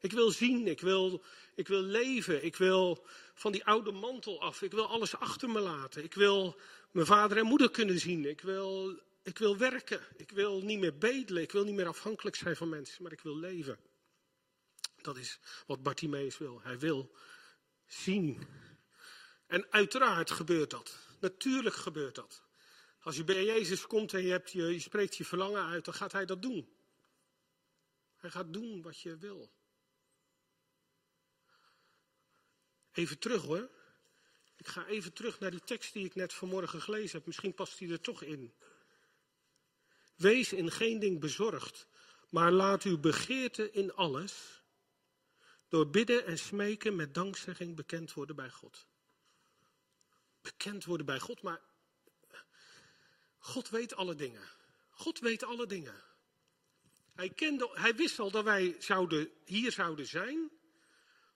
Ik 0.00 0.12
wil 0.12 0.30
zien, 0.30 0.66
ik 0.66 0.80
wil, 0.80 1.24
ik 1.54 1.68
wil 1.68 1.82
leven, 1.82 2.44
ik 2.44 2.56
wil 2.56 3.06
van 3.34 3.52
die 3.52 3.64
oude 3.64 3.92
mantel 3.92 4.40
af, 4.40 4.62
ik 4.62 4.70
wil 4.70 4.86
alles 4.86 5.16
achter 5.16 5.50
me 5.50 5.60
laten. 5.60 6.04
Ik 6.04 6.14
wil 6.14 6.56
mijn 6.90 7.06
vader 7.06 7.36
en 7.36 7.46
moeder 7.46 7.70
kunnen 7.70 7.98
zien, 7.98 8.24
ik 8.24 8.40
wil, 8.40 9.00
ik 9.22 9.38
wil 9.38 9.56
werken, 9.56 10.00
ik 10.16 10.30
wil 10.30 10.62
niet 10.62 10.78
meer 10.78 10.98
bedelen, 10.98 11.42
ik 11.42 11.52
wil 11.52 11.64
niet 11.64 11.74
meer 11.74 11.86
afhankelijk 11.86 12.36
zijn 12.36 12.56
van 12.56 12.68
mensen, 12.68 13.02
maar 13.02 13.12
ik 13.12 13.20
wil 13.20 13.36
leven. 13.36 13.78
Dat 14.96 15.16
is 15.16 15.38
wat 15.66 15.82
Bartimaeus 15.82 16.38
wil. 16.38 16.60
Hij 16.62 16.78
wil 16.78 17.14
zien. 17.86 18.46
En 19.46 19.66
uiteraard 19.70 20.30
gebeurt 20.30 20.70
dat. 20.70 20.98
Natuurlijk 21.20 21.74
gebeurt 21.74 22.14
dat. 22.14 22.42
Als 23.08 23.16
je 23.16 23.24
bij 23.24 23.44
Jezus 23.44 23.86
komt 23.86 24.14
en 24.14 24.22
je, 24.22 24.30
hebt 24.30 24.52
je, 24.52 24.62
je 24.62 24.80
spreekt 24.80 25.16
je 25.16 25.24
verlangen 25.24 25.64
uit, 25.64 25.84
dan 25.84 25.94
gaat 25.94 26.12
hij 26.12 26.26
dat 26.26 26.42
doen. 26.42 26.68
Hij 28.16 28.30
gaat 28.30 28.52
doen 28.52 28.82
wat 28.82 29.00
je 29.00 29.16
wil. 29.16 29.50
Even 32.92 33.18
terug 33.18 33.42
hoor. 33.42 33.70
Ik 34.56 34.66
ga 34.66 34.86
even 34.86 35.12
terug 35.12 35.40
naar 35.40 35.50
die 35.50 35.60
tekst 35.60 35.92
die 35.92 36.04
ik 36.04 36.14
net 36.14 36.32
vanmorgen 36.32 36.80
gelezen 36.80 37.16
heb. 37.16 37.26
Misschien 37.26 37.54
past 37.54 37.78
die 37.78 37.92
er 37.92 38.00
toch 38.00 38.22
in. 38.22 38.54
Wees 40.16 40.52
in 40.52 40.70
geen 40.70 40.98
ding 40.98 41.20
bezorgd, 41.20 41.86
maar 42.28 42.52
laat 42.52 42.82
uw 42.82 42.98
begeerte 42.98 43.70
in 43.70 43.94
alles 43.94 44.62
door 45.68 45.90
bidden 45.90 46.24
en 46.26 46.38
smeken 46.38 46.96
met 46.96 47.14
dankzegging 47.14 47.76
bekend 47.76 48.12
worden 48.12 48.36
bij 48.36 48.50
God. 48.50 48.86
Bekend 50.40 50.84
worden 50.84 51.06
bij 51.06 51.20
God, 51.20 51.42
maar 51.42 51.60
God 53.48 53.68
weet 53.68 53.94
alle 53.94 54.14
dingen. 54.14 54.48
God 54.90 55.18
weet 55.18 55.44
alle 55.44 55.66
dingen. 55.66 55.94
Hij, 57.14 57.28
kende, 57.28 57.70
hij 57.72 57.94
wist 57.94 58.18
al 58.18 58.30
dat 58.30 58.44
wij 58.44 58.76
zouden, 58.78 59.30
hier 59.44 59.72
zouden 59.72 60.06
zijn 60.06 60.50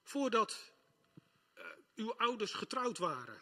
voordat 0.03 0.71
uh, 1.57 1.63
uw 1.95 2.13
ouders 2.17 2.51
getrouwd 2.51 2.97
waren. 2.97 3.41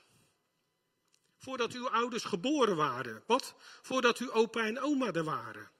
Voordat 1.37 1.73
uw 1.73 1.89
ouders 1.89 2.23
geboren 2.23 2.75
waren. 2.75 3.23
Wat? 3.25 3.55
Voordat 3.81 4.17
uw 4.17 4.31
opa 4.31 4.65
en 4.65 4.79
oma 4.79 5.11
er 5.11 5.23
waren. 5.23 5.71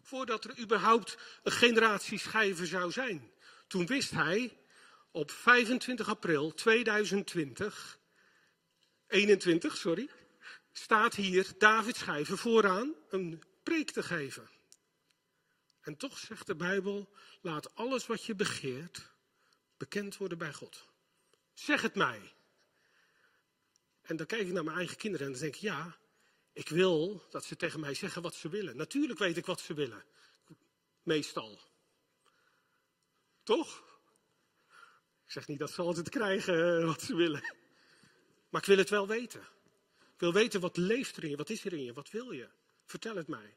Voordat 0.00 0.44
er 0.44 0.58
überhaupt 0.58 1.18
een 1.42 1.52
generatie 1.52 2.18
schijven 2.18 2.66
zou 2.66 2.90
zijn. 2.92 3.32
Toen 3.66 3.86
wist 3.86 4.10
hij 4.10 4.58
op 5.10 5.30
25 5.30 6.08
april 6.08 6.54
2020, 6.54 7.98
21, 9.06 9.76
sorry, 9.76 10.10
staat 10.72 11.14
hier 11.14 11.52
David 11.58 11.96
schrijven 11.96 12.38
vooraan 12.38 12.94
een 13.08 13.42
preek 13.62 13.90
te 13.90 14.02
geven. 14.02 14.48
En 15.80 15.96
toch 15.96 16.18
zegt 16.18 16.46
de 16.46 16.56
Bijbel, 16.56 17.08
laat 17.40 17.74
alles 17.74 18.06
wat 18.06 18.24
je 18.24 18.34
begeert 18.34 19.10
bekend 19.76 20.16
worden 20.16 20.38
bij 20.38 20.52
God. 20.52 20.88
Zeg 21.52 21.82
het 21.82 21.94
mij. 21.94 22.32
En 24.02 24.16
dan 24.16 24.26
kijk 24.26 24.46
ik 24.46 24.52
naar 24.52 24.64
mijn 24.64 24.76
eigen 24.76 24.96
kinderen 24.96 25.26
en 25.26 25.32
dan 25.32 25.40
denk 25.40 25.54
ik, 25.54 25.60
ja, 25.60 25.98
ik 26.52 26.68
wil 26.68 27.26
dat 27.30 27.44
ze 27.44 27.56
tegen 27.56 27.80
mij 27.80 27.94
zeggen 27.94 28.22
wat 28.22 28.34
ze 28.34 28.48
willen. 28.48 28.76
Natuurlijk 28.76 29.18
weet 29.18 29.36
ik 29.36 29.46
wat 29.46 29.60
ze 29.60 29.74
willen. 29.74 30.04
Meestal. 31.02 31.60
Toch? 33.42 33.88
Ik 35.24 35.30
zeg 35.36 35.46
niet 35.46 35.58
dat 35.58 35.70
ze 35.70 35.82
altijd 35.82 36.08
krijgen 36.08 36.80
eh, 36.80 36.86
wat 36.86 37.02
ze 37.02 37.14
willen. 37.14 37.56
Maar 38.48 38.60
ik 38.60 38.66
wil 38.66 38.78
het 38.78 38.90
wel 38.90 39.06
weten. 39.06 39.48
Wil 40.20 40.32
weten 40.32 40.60
wat 40.60 40.76
leeft 40.76 41.16
er 41.16 41.24
in 41.24 41.30
je, 41.30 41.36
wat 41.36 41.50
is 41.50 41.64
er 41.64 41.72
in 41.72 41.82
je, 41.82 41.92
wat 41.92 42.10
wil 42.10 42.30
je? 42.30 42.48
Vertel 42.84 43.16
het 43.16 43.28
mij. 43.28 43.54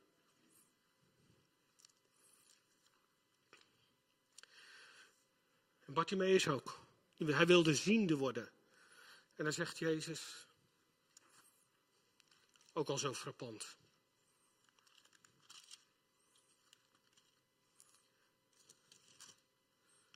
En 5.86 5.94
Bartimaeus 5.94 6.48
ook. 6.48 6.86
Hij 7.18 7.46
wilde 7.46 7.76
ziende 7.76 8.18
worden. 8.18 8.52
En 9.36 9.44
dan 9.44 9.54
zegt 9.54 9.78
Jezus, 9.78 10.48
ook 12.74 12.90
al 12.90 12.98
zo 12.98 13.14
frappant. 13.14 13.76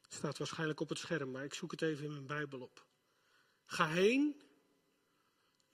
staat 0.10 0.38
waarschijnlijk 0.38 0.80
op 0.80 0.90
het 0.90 0.98
scherm, 0.98 1.32
maar 1.32 1.44
ik 1.44 1.54
zoek 1.54 1.72
het 1.72 1.82
even 1.82 2.06
in 2.06 2.12
mijn 2.12 2.26
Bijbel 2.26 2.60
op. 2.60 2.86
Ga 3.66 3.88
heen, 3.88 4.47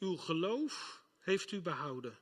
uw 0.04 0.18
geloof 0.18 1.04
heeft 1.20 1.52
u 1.52 1.62
behouden. 1.62 2.20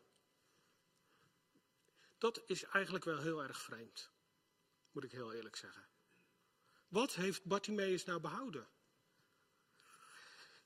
Dat 2.18 2.42
is 2.46 2.64
eigenlijk 2.64 3.06
wel 3.06 3.20
heel 3.20 3.44
erg 3.44 3.62
vreemd, 3.62 4.10
moet 4.92 5.04
ik 5.04 5.12
heel 5.12 5.34
eerlijk 5.34 5.56
zeggen. 5.56 5.88
Wat 6.88 7.14
heeft 7.14 7.44
Bartimaeus 7.44 8.06
nou 8.06 8.20
behouden? 8.20 8.68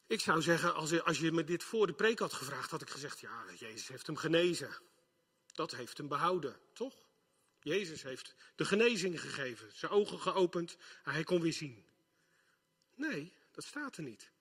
Ik 0.08 0.20
zou 0.20 0.42
zeggen, 0.42 0.74
als 0.74 0.90
je, 0.90 1.04
als 1.04 1.20
je 1.20 1.32
me 1.32 1.44
dit 1.44 1.64
voor 1.64 1.88
de 1.88 1.94
preek 1.94 2.20
had 2.20 2.34
gevraagd, 2.34 2.72
had 2.72 2.82
ik 2.82 2.90
gezegd, 2.90 3.20
ja, 3.20 3.44
Jezus 3.58 3.88
heeft 3.88 4.08
hem 4.08 4.16
genezen. 4.16 4.78
Dat 5.54 5.72
heeft 5.72 5.98
hem 5.98 6.08
behouden, 6.08 6.60
toch? 6.74 6.96
Jezus 7.60 8.04
heeft 8.04 8.36
de 8.56 8.66
genezing 8.66 9.22
gegeven, 9.22 9.76
zijn 9.76 9.92
ogen 9.92 10.20
geopend 10.20 10.78
en 11.04 11.12
hij 11.12 11.24
kon 11.24 11.42
weer 11.42 11.54
zien. 11.54 11.86
Nee, 12.96 13.34
dat 13.52 13.64
staat 13.64 13.98
er 13.98 14.04
niet. 14.04 14.32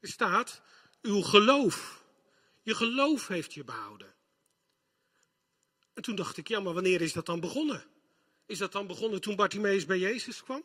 Er 0.00 0.08
staat, 0.08 0.62
uw 1.02 1.20
geloof. 1.20 2.01
Je 2.62 2.74
geloof 2.74 3.28
heeft 3.28 3.54
je 3.54 3.64
behouden. 3.64 4.14
En 5.94 6.02
toen 6.02 6.14
dacht 6.14 6.36
ik, 6.36 6.48
ja, 6.48 6.60
maar 6.60 6.74
wanneer 6.74 7.00
is 7.00 7.12
dat 7.12 7.26
dan 7.26 7.40
begonnen? 7.40 7.84
Is 8.46 8.58
dat 8.58 8.72
dan 8.72 8.86
begonnen 8.86 9.20
toen 9.20 9.36
Bartimaeus 9.36 9.86
bij 9.86 9.98
Jezus 9.98 10.42
kwam? 10.42 10.64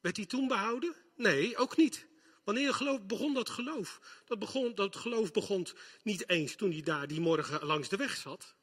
Werd 0.00 0.16
hij 0.16 0.26
toen 0.26 0.48
behouden? 0.48 0.94
Nee, 1.16 1.56
ook 1.56 1.76
niet. 1.76 2.06
Wanneer 2.44 2.74
geloof, 2.74 3.06
begon 3.06 3.34
dat 3.34 3.50
geloof? 3.50 4.00
Dat, 4.24 4.38
begon, 4.38 4.74
dat 4.74 4.96
geloof 4.96 5.32
begon 5.32 5.66
niet 6.02 6.28
eens 6.28 6.54
toen 6.54 6.70
hij 6.70 6.82
daar 6.82 7.06
die 7.06 7.20
morgen 7.20 7.64
langs 7.64 7.88
de 7.88 7.96
weg 7.96 8.16
zat. 8.16 8.54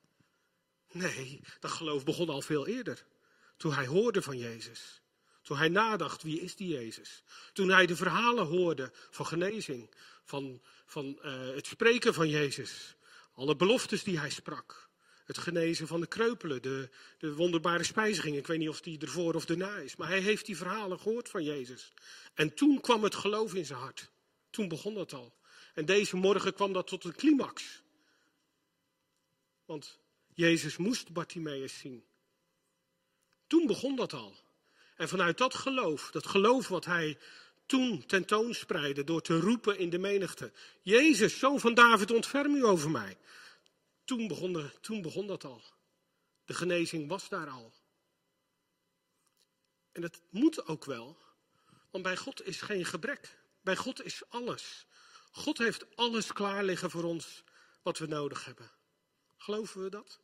Nee, 0.92 1.42
dat 1.60 1.72
geloof 1.72 2.04
begon 2.04 2.30
al 2.30 2.42
veel 2.42 2.68
eerder. 2.68 3.06
Toen 3.58 3.74
hij 3.74 3.86
hoorde 3.86 4.22
van 4.22 4.38
Jezus. 4.38 5.02
Toen 5.46 5.58
hij 5.58 5.70
nadacht, 5.70 6.24
wie 6.24 6.42
is 6.42 6.56
die 6.56 6.68
Jezus? 6.68 7.24
Toen 7.54 7.70
hij 7.70 7.86
de 7.86 7.96
verhalen 7.96 8.46
hoorde 8.46 8.92
van 9.10 9.26
genezing, 9.26 9.90
van, 10.24 10.62
van 10.86 11.20
uh, 11.24 11.56
het 11.56 11.66
spreken 11.68 12.14
van 12.14 12.30
Jezus. 12.30 12.96
Alle 13.34 13.56
beloftes 13.56 14.04
die 14.04 14.20
hij 14.20 14.30
sprak. 14.30 14.90
Het 15.26 15.38
genezen 15.38 15.88
van 15.88 16.00
de 16.00 16.08
kreupelen, 16.08 16.62
de, 16.62 16.90
de 17.18 17.36
wonderbare 17.36 17.84
spijziging. 17.84 18.38
Ik 18.38 18.48
weet 18.48 18.58
niet 18.58 18.70
of 18.70 18.82
die 18.82 19.00
ervoor 19.00 19.34
of 19.34 19.50
erna 19.50 19.78
is. 19.78 19.96
Maar 19.96 20.08
hij 20.08 20.20
heeft 20.20 20.46
die 20.46 20.58
verhalen 20.58 21.00
gehoord 21.00 21.30
van 21.30 21.44
Jezus. 21.44 21.94
En 22.34 22.54
toen 22.54 22.82
kwam 22.82 23.04
het 23.04 23.16
geloof 23.16 23.54
in 23.54 23.66
zijn 23.66 23.80
hart. 23.80 24.12
Toen 24.50 24.68
begon 24.68 24.94
dat 24.94 25.14
al. 25.14 25.38
En 25.74 25.86
deze 25.86 26.16
morgen 26.16 26.54
kwam 26.54 26.74
dat 26.74 26.88
tot 26.88 27.04
een 27.04 27.16
climax. 27.16 27.82
Want 29.66 30.00
Jezus 30.34 30.78
moest 30.78 31.14
Bartimaeus 31.14 31.78
zien. 31.78 32.04
Toen 33.48 33.68
begon 33.68 33.96
dat 33.96 34.14
al. 34.14 34.44
En 34.96 35.08
vanuit 35.08 35.38
dat 35.38 35.56
geloof, 35.56 36.12
dat 36.12 36.28
geloof 36.28 36.68
wat 36.68 36.86
hij 36.86 37.18
toen 37.66 38.06
tentoonspreidde 38.06 39.04
door 39.04 39.22
te 39.22 39.40
roepen 39.40 39.78
in 39.78 39.90
de 39.90 39.98
menigte. 39.98 40.52
Jezus, 40.82 41.40
zoon 41.40 41.60
van 41.60 41.74
David, 41.74 42.12
ontferm 42.12 42.56
u 42.56 42.66
over 42.66 42.90
mij. 42.90 43.18
Toen 44.04 44.28
begon, 44.28 44.72
toen 44.82 45.02
begon 45.02 45.28
dat 45.28 45.44
al. 45.44 45.62
De 46.46 46.54
genezing 46.54 47.08
was 47.08 47.30
daar 47.30 47.50
al. 47.50 47.74
En 49.92 50.02
dat 50.02 50.22
moet 50.30 50.68
ook 50.68 50.86
wel, 50.86 51.18
want 51.92 52.04
bij 52.04 52.18
God 52.18 52.46
is 52.46 52.62
geen 52.62 52.86
gebrek. 52.86 53.38
Bij 53.62 53.76
God 53.76 54.04
is 54.04 54.22
alles. 54.30 54.86
God 55.32 55.58
heeft 55.58 55.96
alles 55.96 56.34
klaar 56.34 56.64
liggen 56.64 56.90
voor 56.90 57.04
ons 57.04 57.44
wat 57.82 57.98
we 57.98 58.06
nodig 58.06 58.46
hebben. 58.46 58.72
Geloven 59.38 59.84
we 59.84 59.90
dat? 59.90 60.20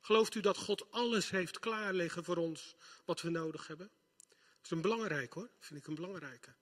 Gelooft 0.00 0.34
u 0.34 0.40
dat 0.40 0.56
God 0.56 0.90
alles 0.90 1.30
heeft 1.30 1.58
klaar 1.58 1.92
liggen 1.92 2.24
voor 2.24 2.36
ons 2.36 2.74
wat 3.04 3.20
we 3.20 3.30
nodig 3.30 3.66
hebben? 3.66 3.90
Is 4.66 4.72
een 4.72 4.80
belangrijk 4.80 5.32
hoor, 5.32 5.50
vind 5.58 5.80
ik 5.80 5.86
een 5.86 5.94
belangrijke. 5.94 6.54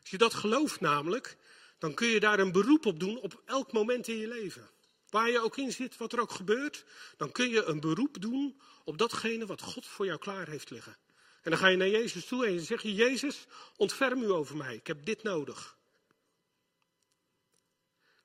Als 0.00 0.10
je 0.10 0.18
dat 0.18 0.34
gelooft 0.34 0.80
namelijk, 0.80 1.36
dan 1.78 1.94
kun 1.94 2.06
je 2.06 2.20
daar 2.20 2.38
een 2.38 2.52
beroep 2.52 2.86
op 2.86 3.00
doen 3.00 3.18
op 3.18 3.42
elk 3.44 3.72
moment 3.72 4.08
in 4.08 4.16
je 4.16 4.28
leven. 4.28 4.70
Waar 5.08 5.30
je 5.30 5.40
ook 5.40 5.56
in 5.56 5.72
zit, 5.72 5.96
wat 5.96 6.12
er 6.12 6.20
ook 6.20 6.30
gebeurt, 6.30 6.84
dan 7.16 7.32
kun 7.32 7.48
je 7.48 7.64
een 7.64 7.80
beroep 7.80 8.20
doen 8.20 8.60
op 8.84 8.98
datgene 8.98 9.46
wat 9.46 9.60
God 9.60 9.86
voor 9.86 10.06
jou 10.06 10.18
klaar 10.18 10.48
heeft 10.48 10.70
liggen. 10.70 10.96
En 11.42 11.50
dan 11.50 11.58
ga 11.58 11.66
je 11.66 11.76
naar 11.76 11.88
Jezus 11.88 12.26
toe 12.26 12.46
en 12.46 12.60
zeg 12.60 12.82
je, 12.82 12.94
Jezus, 12.94 13.46
ontferm 13.76 14.22
u 14.22 14.30
over 14.30 14.56
mij, 14.56 14.74
ik 14.74 14.86
heb 14.86 15.04
dit 15.04 15.22
nodig. 15.22 15.76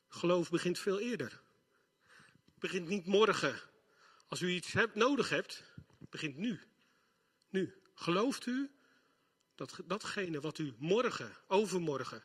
Geloof 0.07 0.49
begint 0.49 0.79
veel 0.79 0.99
eerder. 0.99 1.41
Het 2.45 2.59
begint 2.59 2.87
niet 2.87 3.05
morgen. 3.05 3.61
Als 4.27 4.41
u 4.41 4.49
iets 4.49 4.73
hebt, 4.73 4.95
nodig 4.95 5.29
hebt, 5.29 5.63
begint 6.09 6.37
nu. 6.37 6.59
Nu. 7.49 7.81
Gelooft 7.93 8.45
u 8.45 8.71
dat 9.57 9.79
datgene 9.85 10.39
wat 10.39 10.57
u 10.57 10.73
morgen, 10.77 11.37
overmorgen 11.47 12.23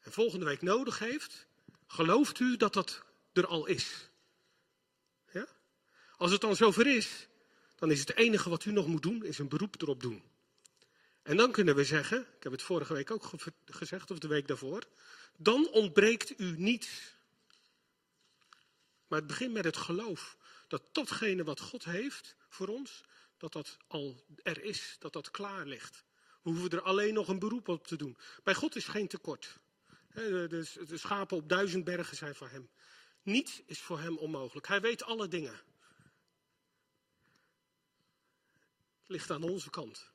en 0.00 0.12
volgende 0.12 0.44
week 0.44 0.62
nodig 0.62 0.98
heeft, 0.98 1.46
gelooft 1.86 2.40
u 2.40 2.56
dat 2.56 2.72
dat 2.72 3.02
er 3.32 3.46
al 3.46 3.66
is. 3.66 4.08
Ja? 5.32 5.46
Als 6.16 6.30
het 6.30 6.40
dan 6.40 6.56
zover 6.56 6.86
is, 6.86 7.28
dan 7.74 7.90
is 7.90 8.00
het 8.00 8.14
enige 8.14 8.48
wat 8.48 8.64
u 8.64 8.72
nog 8.72 8.86
moet 8.86 9.02
doen, 9.02 9.24
is 9.24 9.38
een 9.38 9.48
beroep 9.48 9.82
erop 9.82 10.00
doen. 10.00 10.22
En 11.22 11.36
dan 11.36 11.52
kunnen 11.52 11.74
we 11.74 11.84
zeggen, 11.84 12.20
ik 12.36 12.42
heb 12.42 12.52
het 12.52 12.62
vorige 12.62 12.92
week 12.92 13.10
ook 13.10 13.30
gezegd, 13.64 14.10
of 14.10 14.18
de 14.18 14.28
week 14.28 14.48
daarvoor, 14.48 14.82
dan 15.36 15.68
ontbreekt 15.68 16.40
u 16.40 16.58
niets. 16.58 17.14
Maar 19.06 19.18
het 19.18 19.28
begint 19.28 19.52
met 19.52 19.64
het 19.64 19.76
geloof 19.76 20.36
dat 20.68 20.82
datgene 20.92 21.44
wat 21.44 21.60
God 21.60 21.84
heeft 21.84 22.36
voor 22.48 22.68
ons, 22.68 23.02
dat 23.36 23.52
dat 23.52 23.76
al 23.86 24.24
er 24.42 24.62
is, 24.62 24.96
dat 24.98 25.12
dat 25.12 25.30
klaar 25.30 25.66
ligt. 25.66 26.04
We 26.44 26.50
hoeven 26.50 26.70
er 26.70 26.82
alleen 26.82 27.14
nog 27.14 27.28
een 27.28 27.38
beroep 27.38 27.68
op 27.68 27.86
te 27.86 27.96
doen. 27.96 28.16
Bij 28.42 28.54
God 28.54 28.76
is 28.76 28.86
geen 28.86 29.08
tekort. 29.08 29.58
De, 30.14 30.66
schapen 30.94 31.36
op 31.36 31.48
duizend 31.48 31.84
bergen 31.84 32.16
zijn 32.16 32.34
van 32.34 32.48
hem. 32.48 32.70
Niets 33.22 33.62
is 33.66 33.80
voor 33.80 34.00
hem 34.00 34.18
onmogelijk. 34.18 34.66
Hij 34.66 34.80
weet 34.80 35.02
alle 35.02 35.28
dingen. 35.28 35.60
Het 39.00 39.08
ligt 39.08 39.30
aan 39.30 39.42
onze 39.42 39.70
kant. 39.70 40.12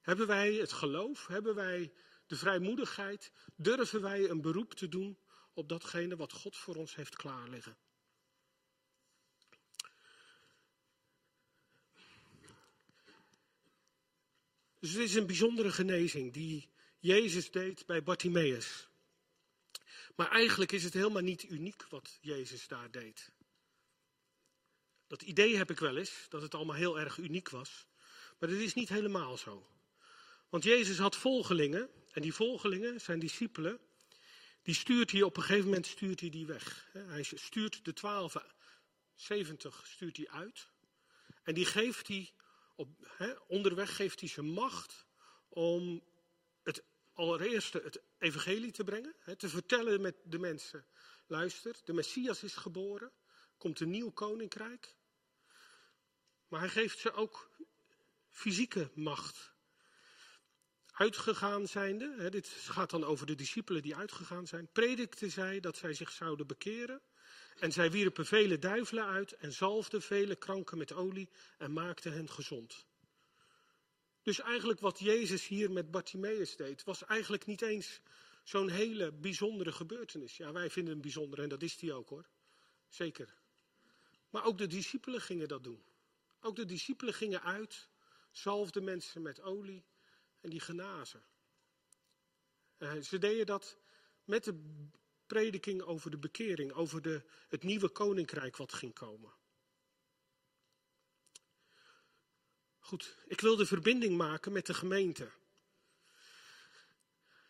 Hebben 0.00 0.26
wij 0.26 0.54
het 0.54 0.72
geloof? 0.72 1.26
Hebben 1.26 1.54
wij 1.54 1.92
de 2.26 2.36
vrijmoedigheid? 2.36 3.32
Durven 3.56 4.02
wij 4.02 4.28
een 4.28 4.40
beroep 4.40 4.74
te 4.74 4.88
doen 4.88 5.18
op 5.52 5.68
datgene 5.68 6.16
wat 6.16 6.32
God 6.32 6.56
voor 6.56 6.74
ons 6.74 6.94
heeft 6.94 7.16
klaarliggen? 7.16 7.76
Dus 14.80 14.92
het 14.92 15.00
is 15.00 15.14
een 15.14 15.26
bijzondere 15.26 15.72
genezing 15.72 16.32
die 16.32 16.68
Jezus 16.98 17.50
deed 17.50 17.86
bij 17.86 18.02
Bartimaeus. 18.02 18.88
Maar 20.16 20.30
eigenlijk 20.30 20.72
is 20.72 20.84
het 20.84 20.94
helemaal 20.94 21.22
niet 21.22 21.42
uniek 21.42 21.86
wat 21.88 22.18
Jezus 22.20 22.68
daar 22.68 22.90
deed. 22.90 23.32
Dat 25.06 25.22
idee 25.22 25.56
heb 25.56 25.70
ik 25.70 25.78
wel 25.78 25.96
eens, 25.96 26.26
dat 26.28 26.42
het 26.42 26.54
allemaal 26.54 26.76
heel 26.76 27.00
erg 27.00 27.16
uniek 27.16 27.48
was. 27.48 27.86
Maar 28.38 28.48
dat 28.48 28.58
is 28.58 28.74
niet 28.74 28.88
helemaal 28.88 29.36
zo. 29.36 29.66
Want 30.48 30.64
Jezus 30.64 30.98
had 30.98 31.16
volgelingen, 31.16 31.90
en 32.12 32.22
die 32.22 32.34
volgelingen, 32.34 33.00
zijn 33.00 33.18
discipelen, 33.18 33.80
die 34.62 34.74
stuurt 34.74 35.10
hij 35.10 35.22
op 35.22 35.36
een 35.36 35.42
gegeven 35.42 35.64
moment 35.64 35.86
stuurt 35.86 36.20
hij 36.20 36.30
die 36.30 36.46
weg. 36.46 36.88
Hij 36.92 37.22
stuurt 37.22 37.84
de 37.84 37.92
twaalf, 37.92 38.36
70 39.14 39.86
stuurt 39.86 40.16
hij 40.16 40.28
uit. 40.28 40.68
En 41.42 41.54
die 41.54 41.64
geeft 41.64 42.08
hij, 42.08 42.32
op, 42.78 42.88
onderweg 43.46 43.96
geeft 43.96 44.20
hij 44.20 44.28
zijn 44.28 44.46
macht 44.46 45.06
om 45.48 46.04
het 46.62 46.82
allereerst 47.12 47.72
het 47.72 48.02
evangelie 48.18 48.72
te 48.72 48.84
brengen, 48.84 49.14
te 49.36 49.48
vertellen 49.48 50.00
met 50.00 50.16
de 50.24 50.38
mensen. 50.38 50.86
Luister, 51.26 51.76
de 51.84 51.92
Messias 51.92 52.42
is 52.42 52.54
geboren, 52.54 53.12
komt 53.56 53.80
een 53.80 53.90
nieuw 53.90 54.10
koninkrijk. 54.10 54.96
Maar 56.48 56.60
hij 56.60 56.68
geeft 56.68 56.98
ze 56.98 57.12
ook 57.12 57.50
fysieke 58.28 58.90
macht. 58.94 59.52
Uitgegaan 60.92 61.68
zijnde, 61.68 62.14
hè, 62.18 62.30
dit 62.30 62.48
gaat 62.48 62.90
dan 62.90 63.04
over 63.04 63.26
de 63.26 63.34
discipelen 63.34 63.82
die 63.82 63.96
uitgegaan 63.96 64.46
zijn, 64.46 64.72
predikten 64.72 65.30
zij 65.30 65.60
dat 65.60 65.76
zij 65.76 65.94
zich 65.94 66.10
zouden 66.10 66.46
bekeren. 66.46 67.02
En 67.58 67.72
zij 67.72 67.90
wierpen 67.90 68.26
vele 68.26 68.58
duivelen 68.58 69.04
uit 69.04 69.32
en 69.32 69.52
zalfden 69.52 70.02
vele 70.02 70.36
kranken 70.36 70.78
met 70.78 70.92
olie 70.92 71.28
en 71.58 71.72
maakten 71.72 72.12
hen 72.12 72.30
gezond. 72.30 72.86
Dus 74.22 74.40
eigenlijk 74.40 74.80
wat 74.80 74.98
Jezus 74.98 75.46
hier 75.46 75.70
met 75.70 75.90
Bartimaeus 75.90 76.56
deed, 76.56 76.84
was 76.84 77.04
eigenlijk 77.04 77.46
niet 77.46 77.62
eens 77.62 78.00
zo'n 78.42 78.68
hele 78.68 79.12
bijzondere 79.12 79.72
gebeurtenis. 79.72 80.36
Ja, 80.36 80.52
wij 80.52 80.70
vinden 80.70 80.92
hem 80.92 81.02
bijzonder 81.02 81.40
en 81.40 81.48
dat 81.48 81.62
is 81.62 81.76
die 81.76 81.92
ook 81.92 82.08
hoor. 82.08 82.28
Zeker. 82.88 83.34
Maar 84.30 84.44
ook 84.44 84.58
de 84.58 84.66
discipelen 84.66 85.20
gingen 85.20 85.48
dat 85.48 85.64
doen. 85.64 85.82
Ook 86.40 86.56
de 86.56 86.64
discipelen 86.64 87.14
gingen 87.14 87.42
uit, 87.42 87.88
zalfden 88.30 88.84
mensen 88.84 89.22
met 89.22 89.40
olie 89.40 89.84
en 90.40 90.50
die 90.50 90.60
genazen. 90.60 91.22
En 92.76 93.04
ze 93.04 93.18
deden 93.18 93.46
dat 93.46 93.78
met 94.24 94.44
de 94.44 94.80
prediking 95.28 95.82
over 95.82 96.10
de 96.10 96.18
bekering, 96.18 96.72
over 96.72 97.02
de, 97.02 97.22
het 97.48 97.62
nieuwe 97.62 97.88
koninkrijk 97.88 98.56
wat 98.56 98.72
ging 98.72 98.94
komen. 98.94 99.32
Goed, 102.78 103.16
ik 103.26 103.40
wil 103.40 103.56
de 103.56 103.66
verbinding 103.66 104.16
maken 104.16 104.52
met 104.52 104.66
de 104.66 104.74
gemeente. 104.74 105.30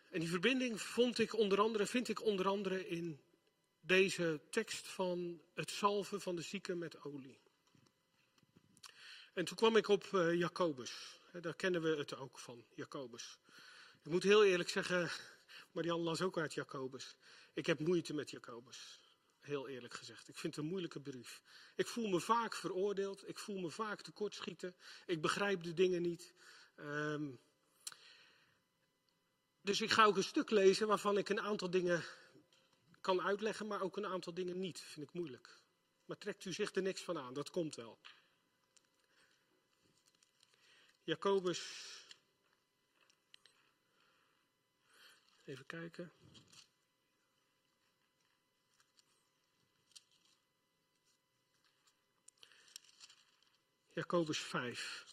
En 0.09 0.19
die 0.19 0.29
verbinding 0.29 0.81
vond 0.81 1.19
ik 1.19 1.33
onder 1.33 1.59
andere, 1.59 1.85
vind 1.85 2.09
ik 2.09 2.21
onder 2.21 2.47
andere 2.47 2.87
in 2.87 3.19
deze 3.79 4.41
tekst 4.49 4.87
van 4.87 5.41
het 5.53 5.69
salven 5.71 6.21
van 6.21 6.35
de 6.35 6.41
zieken 6.41 6.77
met 6.77 7.03
olie. 7.03 7.39
En 9.33 9.45
toen 9.45 9.57
kwam 9.57 9.75
ik 9.75 9.87
op 9.87 10.03
uh, 10.03 10.33
Jacobus. 10.33 11.19
Daar 11.41 11.55
kennen 11.55 11.81
we 11.81 11.95
het 11.95 12.15
ook 12.15 12.39
van, 12.39 12.65
Jacobus. 12.75 13.37
Ik 14.03 14.11
moet 14.11 14.23
heel 14.23 14.45
eerlijk 14.45 14.69
zeggen, 14.69 15.09
Marianne 15.71 16.03
las 16.03 16.21
ook 16.21 16.37
uit 16.37 16.53
Jacobus. 16.53 17.15
Ik 17.53 17.65
heb 17.65 17.79
moeite 17.79 18.13
met 18.13 18.29
Jacobus. 18.29 18.99
Heel 19.39 19.67
eerlijk 19.67 19.93
gezegd. 19.93 20.27
Ik 20.27 20.37
vind 20.37 20.55
het 20.55 20.63
een 20.63 20.69
moeilijke 20.69 21.01
brief. 21.01 21.41
Ik 21.75 21.87
voel 21.87 22.07
me 22.07 22.19
vaak 22.19 22.55
veroordeeld. 22.55 23.27
Ik 23.27 23.39
voel 23.39 23.59
me 23.59 23.69
vaak 23.69 24.01
tekortschieten. 24.01 24.75
Ik 25.05 25.21
begrijp 25.21 25.63
de 25.63 25.73
dingen 25.73 26.01
niet. 26.01 26.33
Um, 26.75 27.39
dus 29.61 29.81
ik 29.81 29.91
ga 29.91 30.05
ook 30.05 30.17
een 30.17 30.23
stuk 30.23 30.49
lezen 30.49 30.87
waarvan 30.87 31.17
ik 31.17 31.29
een 31.29 31.39
aantal 31.39 31.69
dingen 31.69 32.03
kan 33.01 33.21
uitleggen, 33.21 33.67
maar 33.67 33.81
ook 33.81 33.97
een 33.97 34.05
aantal 34.05 34.33
dingen 34.33 34.59
niet. 34.59 34.81
Vind 34.81 35.07
ik 35.07 35.13
moeilijk. 35.13 35.61
Maar 36.05 36.17
trekt 36.17 36.45
u 36.45 36.53
zich 36.53 36.75
er 36.75 36.81
niks 36.81 37.01
van 37.01 37.17
aan, 37.17 37.33
dat 37.33 37.49
komt 37.49 37.75
wel. 37.75 37.99
Jacobus. 41.03 41.87
Even 45.45 45.65
kijken. 45.65 46.11
Jacobus 53.99 54.39
5. 54.39 55.05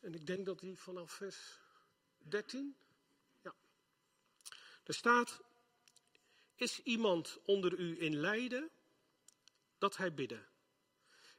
En 0.00 0.14
ik 0.14 0.26
denk 0.26 0.46
dat 0.46 0.58
die 0.60 0.78
vanaf 0.78 1.12
vers 1.12 1.58
13. 2.18 2.76
Ja. 3.42 3.54
Er 4.84 4.94
staat: 4.94 5.40
Is 6.54 6.82
iemand 6.82 7.38
onder 7.44 7.78
u 7.78 8.00
in 8.02 8.16
lijden, 8.16 8.70
dat 9.78 9.96
hij 9.96 10.14
bidden? 10.14 10.48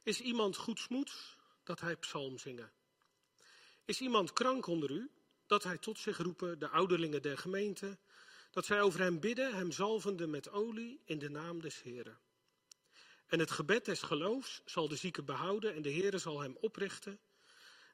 Is 0.02 0.20
iemand 0.20 0.56
goedsmoeds, 0.56 1.36
dat 1.62 1.80
hij 1.80 1.96
psalm 1.96 2.38
zingen? 2.38 2.72
Is 3.84 4.00
iemand 4.00 4.32
krank 4.32 4.66
onder 4.66 4.90
u, 4.90 5.10
dat 5.46 5.62
hij 5.62 5.78
tot 5.78 5.98
zich 5.98 6.16
roepen 6.16 6.58
de 6.58 6.68
ouderlingen 6.68 7.22
der 7.22 7.38
gemeente, 7.38 7.98
dat 8.52 8.66
zij 8.66 8.80
over 8.80 9.00
hem 9.00 9.20
bidden, 9.20 9.54
hem 9.54 9.72
zalvende 9.72 10.26
met 10.26 10.50
olie 10.50 11.00
in 11.04 11.18
de 11.18 11.30
naam 11.30 11.60
des 11.60 11.82
Heren? 11.82 12.18
En 13.26 13.38
het 13.38 13.50
gebed 13.50 13.84
des 13.84 14.02
geloofs 14.02 14.62
zal 14.64 14.88
de 14.88 14.96
zieke 14.96 15.22
behouden 15.22 15.74
en 15.74 15.82
de 15.82 15.92
Heere 15.92 16.18
zal 16.18 16.40
hem 16.40 16.56
oprichten. 16.60 17.20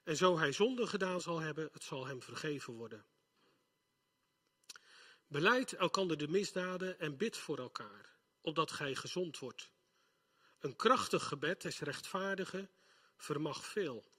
En 0.03 0.17
zo 0.17 0.37
hij 0.37 0.51
zonde 0.51 0.87
gedaan 0.87 1.21
zal 1.21 1.39
hebben, 1.39 1.69
het 1.71 1.83
zal 1.83 2.05
hem 2.05 2.21
vergeven 2.21 2.73
worden. 2.73 3.05
Beleid 5.27 5.73
elkander 5.73 6.17
de 6.17 6.27
misdaden 6.27 6.99
en 6.99 7.17
bid 7.17 7.37
voor 7.37 7.57
elkaar, 7.57 8.15
opdat 8.41 8.71
gij 8.71 8.95
gezond 8.95 9.39
wordt. 9.39 9.71
Een 10.59 10.75
krachtig 10.75 11.23
gebed 11.23 11.61
des 11.61 11.79
rechtvaardigen 11.79 12.69
vermag 13.17 13.65
veel. 13.65 14.11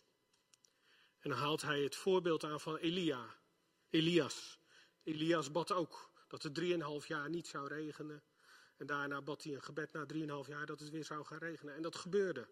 En 1.18 1.31
dan 1.31 1.38
haalt 1.38 1.62
hij 1.62 1.81
het 1.83 1.96
voorbeeld 1.96 2.44
aan 2.44 2.61
van 2.61 2.76
Elia, 2.76 3.37
Elias. 3.90 4.59
Elias 5.03 5.50
bad 5.50 5.72
ook 5.72 6.10
dat 6.31 6.43
het 6.43 6.55
drieënhalf 6.55 7.07
jaar 7.07 7.29
niet 7.29 7.47
zou 7.47 7.69
regenen. 7.69 8.23
En 8.77 8.87
daarna 8.87 9.23
bad 9.23 9.43
hij 9.43 9.55
een 9.55 9.62
gebed 9.62 9.93
na 9.93 10.07
drieënhalf 10.07 10.47
jaar 10.47 10.66
dat 10.66 10.81
het 10.81 10.90
weer 10.90 11.05
zou 11.05 11.25
gaan 11.25 11.38
regenen. 11.38 11.75
En 11.75 11.83
dat 11.83 11.97
gebeurde. 11.97 12.49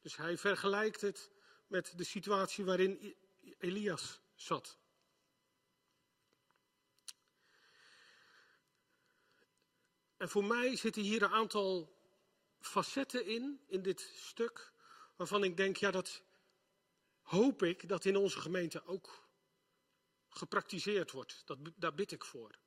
Dus 0.00 0.16
hij 0.16 0.38
vergelijkt 0.38 1.00
het 1.00 1.30
met 1.66 1.92
de 1.96 2.04
situatie 2.04 2.64
waarin 2.64 3.16
Elias 3.58 4.20
zat. 4.34 4.78
En 10.16 10.28
voor 10.28 10.44
mij 10.44 10.76
zitten 10.76 11.02
hier 11.02 11.22
een 11.22 11.32
aantal 11.32 11.98
facetten 12.60 13.26
in, 13.26 13.60
in 13.66 13.82
dit 13.82 14.00
stuk, 14.14 14.72
waarvan 15.16 15.44
ik 15.44 15.56
denk, 15.56 15.76
ja, 15.76 15.90
dat 15.90 16.22
hoop 17.22 17.62
ik 17.62 17.88
dat 17.88 18.04
in 18.04 18.16
onze 18.16 18.40
gemeente 18.40 18.86
ook 18.86 19.28
gepraktiseerd 20.28 21.10
wordt. 21.10 21.42
Dat, 21.44 21.58
daar 21.76 21.94
bid 21.94 22.12
ik 22.12 22.24
voor. 22.24 22.58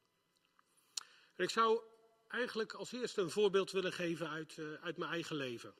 Ik 1.36 1.50
zou 1.50 1.82
eigenlijk 2.28 2.74
als 2.74 2.92
eerste 2.92 3.22
een 3.22 3.30
voorbeeld 3.30 3.72
willen 3.72 3.94
geven 3.94 4.30
uit, 4.30 4.58
uh, 4.58 4.74
uit 4.74 4.98
mijn 4.98 5.12
eigen 5.12 5.36
leven. 5.36 5.74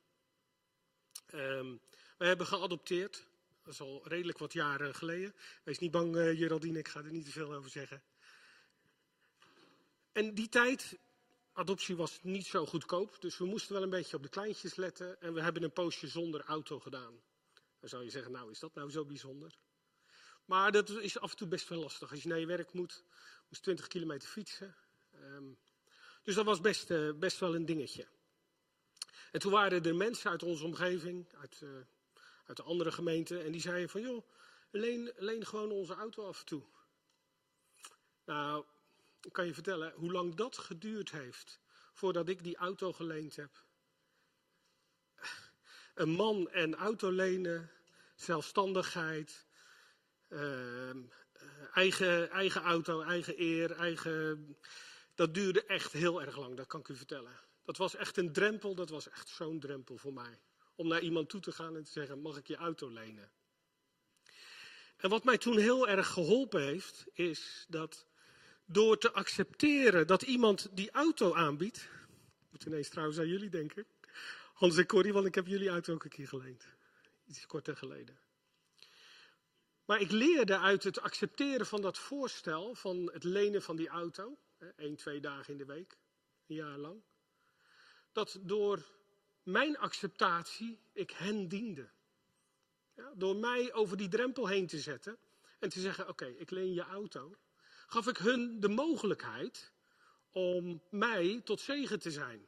Um, 1.34 1.82
we 2.18 2.26
hebben 2.26 2.48
geadopteerd. 2.48 3.28
Dat 3.64 3.74
is 3.74 3.80
al 3.80 4.02
redelijk 4.08 4.38
wat 4.38 4.54
jaren 4.54 4.96
geleden. 4.96 5.36
Wees 5.64 5.80
niet 5.80 5.92
bang, 5.92 6.16
uh, 6.16 6.38
Geraldine, 6.38 6.80
ik 6.80 6.88
ga 6.88 7.04
er 7.04 7.12
niet 7.12 7.26
te 7.26 7.32
veel 7.32 7.54
over 7.54 7.70
zeggen. 7.70 8.04
En 10.12 10.34
die 10.34 10.50
tijd, 10.50 10.98
adoptie 11.54 11.96
was 11.96 12.20
niet 12.22 12.46
zo 12.46 12.66
goedkoop. 12.66 13.22
Dus 13.22 13.38
we 13.38 13.46
moesten 13.46 13.74
wel 13.74 13.84
een 13.84 13.90
beetje 13.90 14.16
op 14.16 14.24
de 14.24 14.30
kleintjes 14.30 14.76
letten. 14.76 15.22
En 15.22 15.34
we 15.34 15.42
hebben 15.42 15.64
een 15.64 15.74
poosje 15.74 16.08
zonder 16.08 16.42
auto 16.42 16.80
gedaan. 16.80 17.22
Dan 17.80 17.90
zou 17.90 18.04
je 18.04 18.10
zeggen, 18.10 18.32
nou 18.32 18.52
is 18.52 18.60
dat 18.60 18.76
nou 18.76 18.92
zo 18.92 19.06
bijzonder? 19.06 19.58
Maar 20.46 20.72
dat 20.72 20.90
is 20.90 21.20
af 21.20 21.32
en 21.32 21.38
toe 21.38 21.48
best 21.48 21.70
wel 21.70 21.80
lastig. 21.80 22.12
Als 22.12 22.24
je 22.24 22.30
naar 22.30 22.40
je 22.40 22.46
werk 22.46 22.74
moet, 22.74 23.04
moest 23.50 23.64
20 23.64 23.88
kilometer 23.88 24.30
fietsen. 24.30 24.76
Um, 25.24 25.58
dus 26.24 26.36
dat 26.36 26.46
was 26.46 26.62
best, 26.62 26.90
uh, 26.90 27.14
best 27.14 27.40
wel 27.40 27.56
een 27.56 27.66
dingetje. 27.66 28.08
En 29.32 29.40
toen 29.40 29.52
waren 29.52 29.84
er 29.84 29.96
mensen 29.96 30.30
uit 30.30 30.44
onze 30.44 30.66
omgeving, 30.66 31.34
uit, 31.36 31.62
uh, 31.64 31.70
uit 32.46 32.58
de 32.58 32.64
andere 32.64 32.92
gemeenten, 32.92 33.44
en 33.44 33.52
die 33.52 33.62
zeiden 33.62 33.90
van 33.90 34.02
joh, 34.02 34.26
leen, 34.72 35.12
leen 35.16 35.46
gewoon 35.46 35.72
onze 35.72 35.94
auto 35.94 36.28
af 36.28 36.40
en 36.40 36.46
toe. 36.46 36.64
Nou, 38.26 38.66
ik 39.22 39.34
kan 39.34 39.46
je 39.46 39.54
vertellen 39.54 39.94
hoe 39.94 40.12
lang 40.12 40.36
dat 40.36 40.58
geduurd 40.58 41.12
heeft 41.12 41.60
voordat 41.94 42.30
ik 42.30 42.44
die 42.44 42.58
auto 42.58 42.94
geleend 42.94 43.36
heb. 43.36 43.64
Een 45.94 46.10
man 46.10 46.50
en 46.50 46.76
auto 46.76 47.12
lenen, 47.12 47.72
zelfstandigheid, 48.16 49.46
uh, 50.30 50.96
eigen, 51.74 52.30
eigen 52.30 52.62
auto, 52.62 53.02
eigen 53.02 53.42
eer, 53.42 53.72
eigen. 53.72 54.58
Dat 55.16 55.34
duurde 55.34 55.66
echt 55.66 55.92
heel 55.92 56.22
erg 56.22 56.38
lang, 56.38 56.58
dat 56.58 56.68
kan 56.68 56.80
ik 56.80 56.88
u 56.88 56.96
vertellen. 56.96 57.40
Dat 57.64 57.78
was 57.78 57.96
echt 57.96 58.18
een 58.18 58.34
drempel, 58.34 58.76
dat 58.76 58.90
was 58.90 59.10
echt 59.10 59.30
zo'n 59.30 59.60
drempel 59.60 59.98
voor 59.98 60.14
mij. 60.14 60.40
Om 60.76 60.88
naar 60.88 61.02
iemand 61.02 61.30
toe 61.30 61.42
te 61.42 61.52
gaan 61.52 61.76
en 61.76 61.84
te 61.84 61.92
zeggen, 61.92 62.22
mag 62.22 62.38
ik 62.38 62.48
je 62.48 62.56
auto 62.56 62.90
lenen? 62.90 63.32
En 64.98 65.10
wat 65.10 65.24
mij 65.24 65.38
toen 65.38 65.58
heel 65.58 65.88
erg 65.88 66.08
geholpen 66.08 66.62
heeft, 66.62 67.06
is 67.14 67.66
dat 67.68 68.06
door 68.66 68.98
te 68.98 69.12
accepteren 69.12 70.08
dat 70.08 70.22
iemand 70.22 70.68
die 70.72 70.92
auto 70.92 71.34
aanbiedt. 71.34 71.78
Ik 71.78 72.48
moet 72.50 72.66
ineens 72.66 72.90
trouwens 72.90 73.20
aan 73.20 73.28
jullie 73.28 73.50
denken. 73.50 73.86
Hans 74.54 74.78
en 74.78 74.86
Corrie, 74.86 75.14
want 75.14 75.26
ik 75.26 75.36
heb 75.36 75.48
jullie 75.48 75.70
auto 75.70 75.94
ook 75.94 76.04
een 76.04 76.10
keer 76.10 76.28
geleend. 76.28 76.68
Iets 77.26 77.46
korter 77.46 77.78
geleden. 77.78 78.20
Maar 79.86 80.02
ik 80.02 80.12
leerde 80.12 80.60
uit 80.60 80.84
het 80.84 81.02
accepteren 81.02 81.66
van 81.66 81.82
dat 81.82 81.98
voorstel 81.98 82.76
van 82.76 83.10
het 83.14 83.24
lenen 83.24 83.62
van 83.62 83.76
die 83.76 83.88
auto. 83.88 84.38
Één, 84.76 84.96
twee 84.96 85.20
dagen 85.20 85.52
in 85.52 85.58
de 85.58 85.66
week, 85.66 85.98
een 86.48 86.56
jaar 86.56 86.78
lang 86.78 87.02
dat 88.14 88.40
door 88.42 88.86
mijn 89.44 89.78
acceptatie 89.78 90.80
ik 90.94 91.12
hen 91.12 91.48
diende. 91.48 91.90
Ja, 92.96 93.12
door 93.16 93.36
mij 93.36 93.74
over 93.74 93.98
die 93.98 94.08
drempel 94.08 94.48
heen 94.48 94.68
te 94.68 94.80
zetten 94.80 95.18
en 95.60 95.70
te 95.70 95.80
zeggen: 95.80 96.08
Oké, 96.08 96.26
ik 96.26 96.50
leen 96.50 96.74
je 96.74 96.82
auto, 96.82 97.36
gaf 97.88 98.08
ik 98.08 98.18
hun 98.18 98.60
de 98.60 98.70
mogelijkheid 98.70 99.72
om 100.32 100.82
mij 100.90 101.42
tot 101.44 101.62
zegen 101.62 102.00
te 102.00 102.12
zijn. 102.12 102.48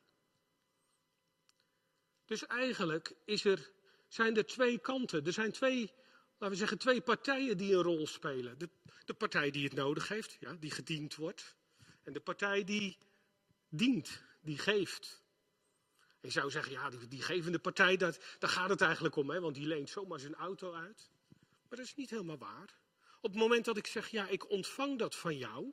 Dus 2.26 2.46
eigenlijk 2.46 3.16
is 3.26 3.46
er, 3.46 3.72
zijn 4.08 4.38
er 4.38 4.46
twee 4.46 4.80
kanten. 4.80 5.26
Er 5.26 5.34
zijn 5.34 5.52
twee, 5.52 5.94
laten 6.32 6.50
we 6.50 6.56
zeggen, 6.56 6.78
twee 6.78 7.02
partijen 7.02 7.58
die 7.58 7.74
een 7.74 7.82
rol 7.82 8.08
spelen. 8.08 8.58
De, 8.58 8.70
de 9.06 9.14
partij 9.14 9.52
die 9.52 9.64
het 9.64 9.74
nodig 9.74 10.08
heeft, 10.08 10.38
ja, 10.40 10.54
die 10.54 10.72
gediend 10.72 11.16
wordt. 11.16 11.56
En 12.06 12.14
de 12.14 12.20
partij 12.20 12.64
die 12.64 12.98
dient, 13.70 14.22
die 14.42 14.58
geeft. 14.58 15.24
Je 16.22 16.30
zou 16.30 16.52
zeggen, 16.52 16.72
ja, 16.72 16.90
die, 16.90 17.08
die 17.08 17.22
gevende 17.22 17.60
partij, 17.60 17.98
dat, 17.98 18.20
daar 18.40 18.50
gaat 18.50 18.70
het 18.70 18.82
eigenlijk 18.82 19.16
om, 19.16 19.30
hè, 19.30 19.40
want 19.40 19.56
die 19.56 19.68
leent 19.68 19.90
zomaar 19.90 20.20
zijn 20.20 20.36
auto 20.36 20.74
uit. 20.74 21.10
Maar 21.40 21.78
dat 21.78 21.86
is 21.86 21.96
niet 21.96 22.10
helemaal 22.10 22.38
waar. 22.38 22.76
Op 23.22 23.32
het 23.32 23.40
moment 23.40 23.66
dat 23.66 23.78
ik 23.78 23.88
zeg, 23.88 24.08
ja, 24.08 24.28
ik 24.28 24.50
ontvang 24.50 25.00
dat 25.00 25.16
van 25.16 25.38
jou, 25.38 25.72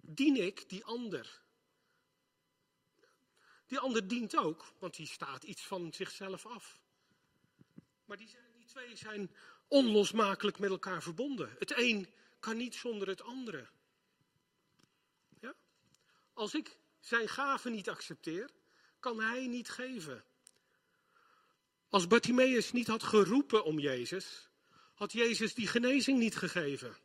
dien 0.00 0.36
ik 0.36 0.68
die 0.68 0.84
ander. 0.84 1.42
Die 3.66 3.78
ander 3.78 4.08
dient 4.08 4.36
ook, 4.36 4.72
want 4.78 4.96
die 4.96 5.06
staat 5.06 5.42
iets 5.42 5.66
van 5.66 5.92
zichzelf 5.92 6.46
af. 6.46 6.80
Maar 8.04 8.16
die, 8.16 8.28
zijn, 8.28 8.52
die 8.52 8.64
twee 8.64 8.96
zijn 8.96 9.30
onlosmakelijk 9.68 10.58
met 10.58 10.70
elkaar 10.70 11.02
verbonden. 11.02 11.56
Het 11.58 11.78
een 11.78 12.08
kan 12.40 12.56
niet 12.56 12.74
zonder 12.74 13.08
het 13.08 13.22
andere. 13.22 13.68
Als 16.36 16.54
ik 16.54 16.78
zijn 17.00 17.28
gaven 17.28 17.72
niet 17.72 17.88
accepteer, 17.88 18.50
kan 19.00 19.20
hij 19.20 19.46
niet 19.46 19.68
geven. 19.68 20.24
Als 21.88 22.06
Bartimaeus 22.06 22.72
niet 22.72 22.86
had 22.86 23.02
geroepen 23.02 23.64
om 23.64 23.78
Jezus, 23.78 24.48
had 24.94 25.12
Jezus 25.12 25.54
die 25.54 25.66
genezing 25.66 26.18
niet 26.18 26.36
gegeven. 26.36 26.96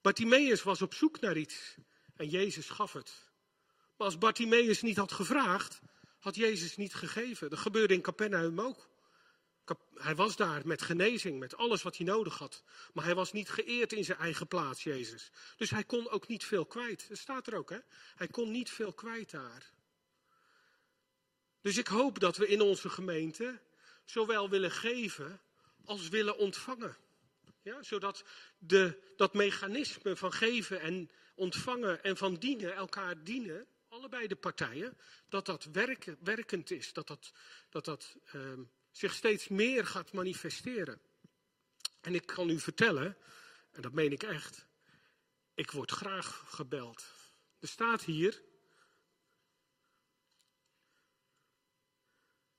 Bartimaeus 0.00 0.62
was 0.62 0.82
op 0.82 0.94
zoek 0.94 1.20
naar 1.20 1.36
iets 1.36 1.74
en 2.16 2.28
Jezus 2.28 2.68
gaf 2.68 2.92
het. 2.92 3.12
Maar 3.96 4.06
als 4.06 4.18
Bartimaeus 4.18 4.82
niet 4.82 4.96
had 4.96 5.12
gevraagd, 5.12 5.80
had 6.18 6.34
Jezus 6.34 6.76
niet 6.76 6.94
gegeven. 6.94 7.50
Dat 7.50 7.58
gebeurde 7.58 7.94
in 7.94 8.02
Capernaum 8.02 8.60
ook. 8.60 8.88
Hij 9.94 10.14
was 10.14 10.36
daar 10.36 10.66
met 10.66 10.82
genezing, 10.82 11.38
met 11.38 11.56
alles 11.56 11.82
wat 11.82 11.96
hij 11.96 12.06
nodig 12.06 12.38
had. 12.38 12.64
Maar 12.92 13.04
hij 13.04 13.14
was 13.14 13.32
niet 13.32 13.48
geëerd 13.48 13.92
in 13.92 14.04
zijn 14.04 14.18
eigen 14.18 14.46
plaats, 14.46 14.82
Jezus. 14.82 15.30
Dus 15.56 15.70
hij 15.70 15.84
kon 15.84 16.08
ook 16.10 16.28
niet 16.28 16.44
veel 16.44 16.66
kwijt. 16.66 17.08
Dat 17.08 17.18
staat 17.18 17.46
er 17.46 17.56
ook, 17.56 17.70
hè? 17.70 17.78
Hij 18.16 18.28
kon 18.28 18.50
niet 18.50 18.70
veel 18.70 18.92
kwijt 18.92 19.30
daar. 19.30 19.72
Dus 21.60 21.76
ik 21.76 21.86
hoop 21.86 22.18
dat 22.18 22.36
we 22.36 22.48
in 22.48 22.60
onze 22.60 22.88
gemeente 22.88 23.60
zowel 24.04 24.50
willen 24.50 24.70
geven 24.70 25.40
als 25.84 26.08
willen 26.08 26.38
ontvangen. 26.38 26.96
Ja, 27.62 27.82
zodat 27.82 28.24
de, 28.58 29.12
dat 29.16 29.34
mechanisme 29.34 30.16
van 30.16 30.32
geven 30.32 30.80
en 30.80 31.10
ontvangen 31.34 32.02
en 32.02 32.16
van 32.16 32.34
dienen, 32.34 32.74
elkaar 32.74 33.24
dienen, 33.24 33.66
allebei 33.88 34.26
de 34.26 34.36
partijen, 34.36 34.98
dat 35.28 35.46
dat 35.46 35.64
werken, 35.64 36.16
werkend 36.20 36.70
is. 36.70 36.92
Dat 36.92 37.06
dat, 37.06 37.32
dat, 37.70 37.84
dat 37.84 38.16
ehm, 38.32 38.62
zich 38.96 39.14
steeds 39.14 39.48
meer 39.48 39.86
gaat 39.86 40.12
manifesteren. 40.12 41.00
En 42.00 42.14
ik 42.14 42.26
kan 42.26 42.50
u 42.50 42.58
vertellen, 42.58 43.16
en 43.70 43.82
dat 43.82 43.92
meen 43.92 44.12
ik 44.12 44.22
echt, 44.22 44.66
ik 45.54 45.70
word 45.70 45.90
graag 45.90 46.44
gebeld. 46.46 47.04
Er 47.58 47.68
staat 47.68 48.02
hier. 48.02 48.42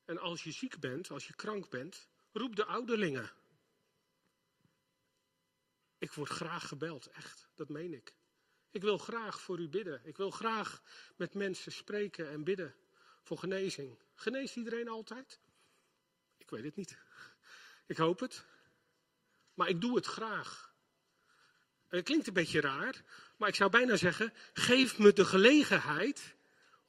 En 0.06 0.18
als 0.18 0.44
je 0.44 0.52
ziek 0.52 0.80
bent, 0.80 1.12
als 1.12 1.28
je 1.28 1.36
krank 1.36 1.70
bent, 1.70 2.08
roep 2.32 2.56
de 2.56 2.66
ouderlingen. 2.66 3.32
Ik 5.98 6.12
word 6.12 6.30
graag 6.30 6.68
gebeld, 6.68 7.08
echt, 7.08 7.50
dat 7.56 7.70
meen 7.70 7.94
ik. 7.94 8.16
Ik 8.72 8.82
wil 8.82 8.98
graag 8.98 9.42
voor 9.42 9.60
u 9.60 9.68
bidden. 9.68 10.02
Ik 10.06 10.18
wil 10.18 10.32
graag 10.32 10.82
met 11.16 11.34
mensen 11.34 11.72
spreken 11.72 12.30
en 12.30 12.44
bidden 12.44 12.76
voor 13.24 13.38
genezing. 13.38 14.00
Geneest 14.14 14.56
iedereen 14.56 14.88
altijd? 14.88 15.40
Ik 16.48 16.54
weet 16.54 16.64
het 16.64 16.76
niet. 16.76 16.98
Ik 17.88 17.98
hoop 17.98 18.20
het. 18.20 18.46
Maar 19.54 19.70
ik 19.70 19.82
doe 19.82 19.96
het 19.96 20.06
graag. 20.06 20.74
Het 21.88 22.04
klinkt 22.04 22.28
een 22.28 22.34
beetje 22.34 22.62
raar, 22.62 23.04
maar 23.38 23.50
ik 23.50 23.56
zou 23.56 23.70
bijna 23.70 23.96
zeggen: 23.96 24.34
geef 24.54 24.98
me 24.98 25.14
de 25.14 25.26
gelegenheid 25.26 26.36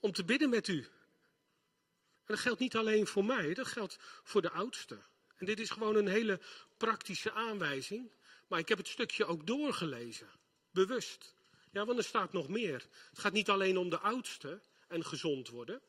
om 0.01 0.13
te 0.13 0.25
bidden 0.25 0.51
met 0.51 0.69
u. 0.69 0.79
En 0.79 2.35
dat 2.35 2.39
geldt 2.39 2.61
niet 2.61 2.77
alleen 2.77 3.07
voor 3.07 3.25
mij, 3.25 3.55
dat 3.55 3.67
geldt 3.67 3.97
voor 4.23 4.43
de 4.43 4.51
oudste. 4.51 4.99
En 5.37 5.47
dit 5.47 5.61
is 5.61 5.71
gewoon 5.71 5.97
een 5.97 6.09
hele 6.09 6.41
praktische 6.77 7.33
aanwijzing. 7.33 8.11
Maar 8.47 8.59
ik 8.59 8.69
heb 8.69 8.79
het 8.79 8.89
stukje 8.89 9.25
ook 9.25 9.47
doorgelezen, 9.47 10.29
bewust. 10.71 11.35
Ja, 11.73 11.85
want 11.85 11.99
er 11.99 12.05
staat 12.05 12.33
nog 12.33 12.49
meer. 12.49 12.87
Het 13.11 13.19
gaat 13.19 13.33
niet 13.33 13.49
alleen 13.49 13.77
om 13.77 13.91
de 13.91 13.99
oudste 13.99 14.61
en 14.89 15.05
gezond 15.05 15.49
worden. 15.49 15.81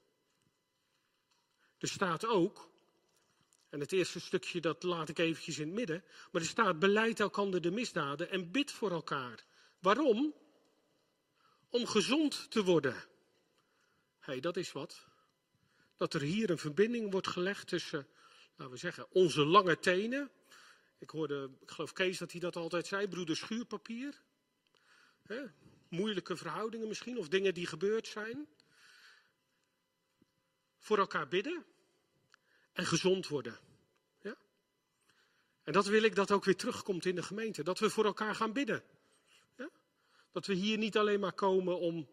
Er 1.78 1.88
staat 1.88 2.26
ook, 2.26 2.69
en 3.70 3.80
het 3.80 3.92
eerste 3.92 4.20
stukje 4.20 4.62
dat 4.62 4.84
laat 4.84 5.10
ik 5.10 5.20
eventjes 5.20 5.60
in 5.60 5.66
het 5.66 5.76
midden, 5.76 6.04
maar 6.32 6.42
er 6.42 6.48
staat 6.48 6.80
beleid 6.80 7.20
elkander 7.20 7.62
de 7.62 7.72
misdaden 7.72 8.30
en 8.30 8.52
bid 8.52 8.72
voor 8.72 8.92
elkaar. 8.92 9.44
Waarom? 9.80 10.34
Om 11.70 11.86
gezond 11.88 12.52
te 12.52 12.64
worden. 12.64 12.94
Hé, 12.94 14.32
hey, 14.32 14.40
dat 14.40 14.58
is 14.58 14.72
wat. 14.72 15.08
Dat 15.98 16.14
er 16.14 16.22
hier 16.22 16.50
een 16.50 16.58
verbinding 16.58 17.12
wordt 17.12 17.28
gelegd 17.28 17.68
tussen, 17.68 18.08
laten 18.56 18.74
we 18.74 18.80
zeggen, 18.80 19.08
onze 19.12 19.46
lange 19.46 19.80
tenen. 19.80 20.32
Ik 20.98 21.10
hoorde, 21.10 21.50
ik 21.62 21.72
geloof 21.72 21.94
Kees 21.94 22.18
dat 22.18 22.32
hij 22.32 22.40
dat 22.40 22.56
altijd 22.56 22.88
zei, 22.88 23.08
broeder 23.08 23.36
schuurpapier 23.36 24.22
moeilijke 25.90 26.38
verhoudingen 26.38 26.88
misschien, 26.88 27.18
of 27.18 27.28
dingen 27.28 27.54
die 27.54 27.68
gebeurd 27.68 28.08
zijn. 28.08 28.48
Voor 30.78 30.98
elkaar 30.98 31.28
bidden 31.28 31.66
en 32.80 32.86
gezond 32.86 33.28
worden. 33.28 33.60
Ja? 34.22 34.38
En 35.64 35.74
dat 35.74 35.86
wil 35.86 36.04
ik 36.04 36.16
dat 36.16 36.32
ook 36.32 36.44
weer 36.44 36.56
terugkomt 36.56 37.06
in 37.06 37.16
de 37.16 37.24
gemeente. 37.24 37.64
Dat 37.64 37.80
we 37.80 37.90
voor 37.90 38.06
elkaar 38.06 38.36
gaan 38.36 38.54
bidden. 38.54 38.84
Ja? 39.58 39.70
Dat 40.32 40.46
we 40.46 40.54
hier 40.54 40.78
niet 40.78 40.98
alleen 40.98 41.20
maar 41.20 41.34
komen 41.34 41.80
om 41.80 42.10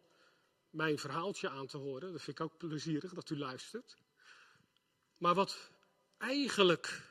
mijn 0.70 0.98
verhaaltje 0.98 1.48
aan 1.48 1.66
te 1.66 1.76
horen. 1.76 2.12
Dat 2.12 2.22
vind 2.22 2.38
ik 2.38 2.44
ook 2.44 2.56
plezierig 2.56 3.12
dat 3.12 3.30
u 3.30 3.38
luistert. 3.38 3.96
Maar 5.16 5.34
wat 5.34 5.70
eigenlijk 6.18 7.02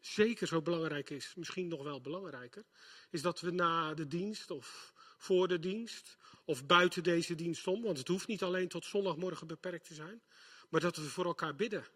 zeker 0.00 0.46
zo 0.46 0.62
belangrijk 0.62 1.10
is, 1.10 1.34
misschien 1.34 1.68
nog 1.68 1.82
wel 1.82 2.00
belangrijker, 2.00 2.64
is 3.10 3.22
dat 3.22 3.40
we 3.40 3.50
na 3.50 3.94
de 3.94 4.06
dienst 4.06 4.50
of 4.50 4.92
voor 5.18 5.48
de 5.48 5.58
dienst 5.58 6.16
of 6.44 6.66
buiten 6.66 7.02
deze 7.02 7.34
dienst 7.34 7.66
om, 7.66 7.82
want 7.82 7.98
het 7.98 8.08
hoeft 8.08 8.26
niet 8.26 8.42
alleen 8.42 8.68
tot 8.68 8.84
zondagmorgen 8.84 9.46
beperkt 9.46 9.86
te 9.86 9.94
zijn, 9.94 10.22
maar 10.68 10.80
dat 10.80 10.96
we 10.96 11.02
voor 11.02 11.24
elkaar 11.24 11.54
bidden. 11.54 11.86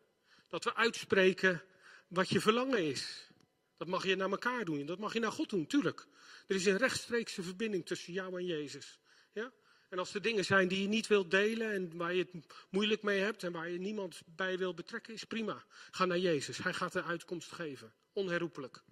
Dat 0.48 0.64
we 0.64 0.74
uitspreken 0.74 1.62
wat 2.08 2.28
je 2.28 2.40
verlangen 2.40 2.84
is. 2.84 3.30
Dat 3.76 3.88
mag 3.88 4.06
je 4.06 4.16
naar 4.16 4.30
elkaar 4.30 4.64
doen, 4.64 4.86
dat 4.86 4.98
mag 4.98 5.12
je 5.12 5.20
naar 5.20 5.32
God 5.32 5.50
doen, 5.50 5.66
tuurlijk. 5.66 6.06
Er 6.46 6.54
is 6.54 6.66
een 6.66 6.76
rechtstreekse 6.76 7.42
verbinding 7.42 7.86
tussen 7.86 8.12
jou 8.12 8.38
en 8.38 8.46
Jezus. 8.46 8.98
Ja? 9.32 9.52
En 9.88 9.98
als 9.98 10.14
er 10.14 10.22
dingen 10.22 10.44
zijn 10.44 10.68
die 10.68 10.82
je 10.82 10.88
niet 10.88 11.06
wilt 11.06 11.30
delen 11.30 11.72
en 11.72 11.96
waar 11.96 12.14
je 12.14 12.26
het 12.32 12.44
moeilijk 12.70 13.02
mee 13.02 13.20
hebt 13.20 13.42
en 13.42 13.52
waar 13.52 13.70
je 13.70 13.78
niemand 13.78 14.20
bij 14.26 14.58
wil 14.58 14.74
betrekken, 14.74 15.14
is 15.14 15.24
prima. 15.24 15.64
Ga 15.90 16.04
naar 16.04 16.18
Jezus, 16.18 16.58
Hij 16.58 16.72
gaat 16.72 16.92
de 16.92 17.02
uitkomst 17.02 17.52
geven, 17.52 17.92
onherroepelijk. 18.12 18.82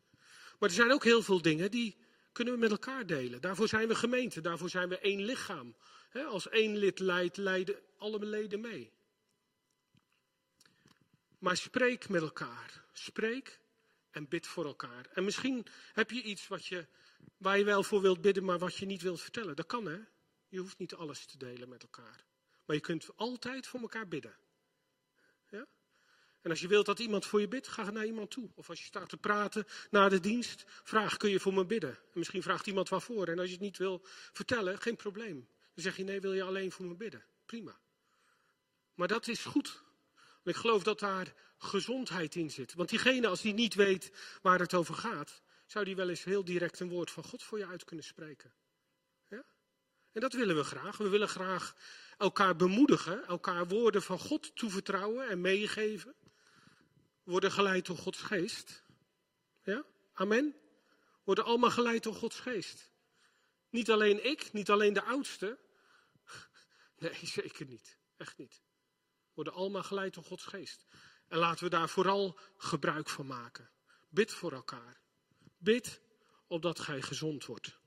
Maar 0.59 0.69
er 0.69 0.75
zijn 0.75 0.93
ook 0.93 1.05
heel 1.05 1.23
veel 1.23 1.43
dingen 1.43 1.71
die 1.71 1.97
kunnen 2.33 2.55
we 2.55 2.61
met 2.61 2.71
elkaar 2.71 3.07
delen. 3.07 3.40
Daarvoor 3.40 3.69
zijn 3.69 3.88
we 3.88 3.95
gemeente, 3.95 4.40
daarvoor 4.40 4.71
zijn 4.71 4.88
we 4.88 4.99
één 4.99 5.23
lichaam. 5.25 5.77
als 6.27 6.49
één 6.49 6.77
lid 6.77 6.99
leidt, 6.99 7.37
leiden 7.37 7.77
alle 7.99 8.27
leden 8.27 8.61
mee. 8.61 8.93
Maar 11.45 11.57
spreek 11.57 12.09
met 12.09 12.23
elkaar. 12.23 12.85
Spreek 12.93 13.61
en 14.11 14.29
bid 14.29 14.47
voor 14.47 14.65
elkaar. 14.65 15.07
En 15.13 15.25
misschien 15.25 15.67
heb 15.93 16.11
je 16.11 16.23
iets 16.23 16.49
wat 16.49 16.67
je, 16.67 16.87
waar 17.37 17.59
je 17.59 17.65
wel 17.65 17.83
voor 17.83 18.01
wilt 18.01 18.21
bidden, 18.21 18.45
maar 18.45 18.59
wat 18.59 18.77
je 18.77 18.87
niet 18.87 19.03
wilt 19.03 19.21
vertellen. 19.21 19.57
Dat 19.57 19.67
kan 19.67 19.87
hè. 19.87 19.99
Je 20.49 20.59
hoeft 20.59 20.79
niet 20.79 20.95
alles 20.95 21.27
te 21.27 21.39
delen 21.39 21.69
met 21.69 21.83
elkaar. 21.83 22.25
Maar 22.65 22.77
je 22.77 22.83
kunt 22.83 23.17
altijd 23.17 23.67
voor 23.67 23.81
elkaar 23.81 24.09
bidden. 24.09 24.37
En 26.41 26.51
als 26.51 26.61
je 26.61 26.69
wilt 26.69 26.87
dat 26.87 26.99
iemand 26.99 27.27
voor 27.27 27.41
je 27.41 27.49
bidt, 27.49 27.69
ga 27.69 27.91
naar 27.91 28.07
iemand 28.07 28.31
toe. 28.31 28.51
Of 28.55 28.69
als 28.69 28.79
je 28.79 28.85
staat 28.85 29.09
te 29.09 29.17
praten 29.17 29.67
na 29.91 30.09
de 30.09 30.21
dienst, 30.21 30.65
vraag, 30.67 31.17
kun 31.17 31.31
je 31.31 31.41
voor 31.41 31.55
me 31.55 31.65
bidden? 31.67 31.91
En 31.91 32.19
misschien 32.19 32.43
vraagt 32.43 32.67
iemand 32.67 32.89
waarvoor. 32.89 33.29
En 33.29 33.39
als 33.39 33.47
je 33.47 33.55
het 33.55 33.63
niet 33.63 33.79
wil 33.79 34.01
vertellen, 34.33 34.79
geen 34.79 34.97
probleem. 34.97 35.49
Dan 35.75 35.85
zeg 35.85 35.97
je, 35.97 36.05
nee, 36.05 36.21
wil 36.21 36.33
je 36.33 36.43
alleen 36.43 36.73
voor 36.73 36.87
me 36.87 36.95
bidden? 36.95 37.25
Prima. 37.47 37.79
Maar 38.95 39.09
dat 39.09 39.29
is 39.29 39.45
goed. 39.45 39.84
Ik 40.45 40.57
geloof 40.57 40.83
dat 40.83 40.99
daar 40.99 41.35
gezondheid 41.59 42.35
in 42.35 42.51
zit. 42.51 42.75
Want 42.75 42.89
diegene, 42.89 43.27
als 43.27 43.41
die 43.41 43.55
niet 43.55 43.75
weet 43.75 44.13
waar 44.43 44.59
het 44.59 44.75
over 44.75 44.95
gaat, 44.95 45.43
zou 45.67 45.85
die 45.85 45.97
wel 45.97 46.09
eens 46.09 46.25
heel 46.25 46.45
direct 46.45 46.81
een 46.81 46.89
woord 46.89 47.11
van 47.11 47.25
God 47.25 47.43
voor 47.43 47.59
je 47.59 47.67
uit 47.67 47.85
kunnen 47.85 48.05
spreken. 48.05 48.55
En 50.15 50.21
dat 50.21 50.33
willen 50.33 50.57
we 50.57 50.65
graag. 50.65 50.97
We 50.97 51.09
willen 51.09 51.29
graag 51.29 51.77
elkaar 52.19 52.57
bemoedigen, 52.57 53.27
elkaar 53.27 53.67
woorden 53.69 54.03
van 54.03 54.19
God 54.19 54.57
toevertrouwen 54.57 55.29
en 55.29 55.41
meegeven 55.41 56.15
worden 57.23 57.53
geleid 57.53 57.87
door 57.87 57.99
Gods 57.99 58.19
geest. 58.19 58.85
Ja? 59.63 59.85
Amen. 60.13 60.55
Worden 61.25 61.45
allemaal 61.45 61.71
geleid 61.71 62.03
door 62.03 62.15
Gods 62.15 62.41
geest. 62.41 62.91
Niet 63.71 63.91
alleen 63.91 64.25
ik, 64.25 64.53
niet 64.53 64.71
alleen 64.71 64.93
de 64.93 65.03
oudste. 65.03 65.59
Nee, 66.99 67.19
zeker 67.23 67.67
niet. 67.67 67.99
Echt 68.17 68.38
niet. 68.38 68.63
Worden 69.35 69.53
allemaal 69.53 69.83
geleid 69.83 70.15
door 70.15 70.25
Gods 70.25 70.45
geest. 70.45 70.87
En 71.29 71.39
laten 71.39 71.65
we 71.65 71.71
daar 71.71 71.89
vooral 71.89 72.39
gebruik 72.57 73.09
van 73.09 73.27
maken. 73.27 73.71
Bid 74.09 74.33
voor 74.33 74.53
elkaar. 74.53 75.01
Bid 75.59 76.01
opdat 76.47 76.81
gij 76.81 77.03
gezond 77.03 77.45
wordt. 77.45 77.83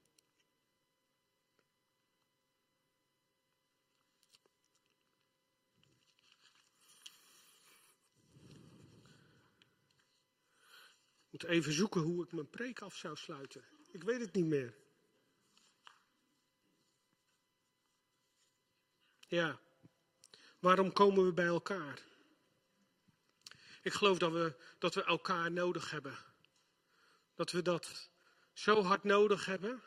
moet 11.42 11.50
even 11.50 11.74
zoeken 11.74 12.02
hoe 12.02 12.24
ik 12.24 12.32
mijn 12.32 12.50
preek 12.50 12.82
af 12.82 12.96
zou 12.96 13.16
sluiten. 13.16 13.64
Ik 13.92 14.04
weet 14.04 14.20
het 14.20 14.34
niet 14.34 14.46
meer. 14.46 14.78
Ja, 19.28 19.60
waarom 20.60 20.94
komen 20.94 21.26
we 21.26 21.34
bij 21.34 21.46
elkaar? 21.46 22.02
Ik 23.82 23.94
geloof 23.94 24.18
dat 24.18 24.32
we, 24.32 24.56
dat 24.78 24.94
we 24.96 25.04
elkaar 25.04 25.52
nodig 25.52 25.92
hebben. 25.92 26.18
Dat 27.36 27.52
we 27.52 27.62
dat 27.62 28.10
zo 28.54 28.82
hard 28.84 29.04
nodig 29.04 29.46
hebben. 29.46 29.82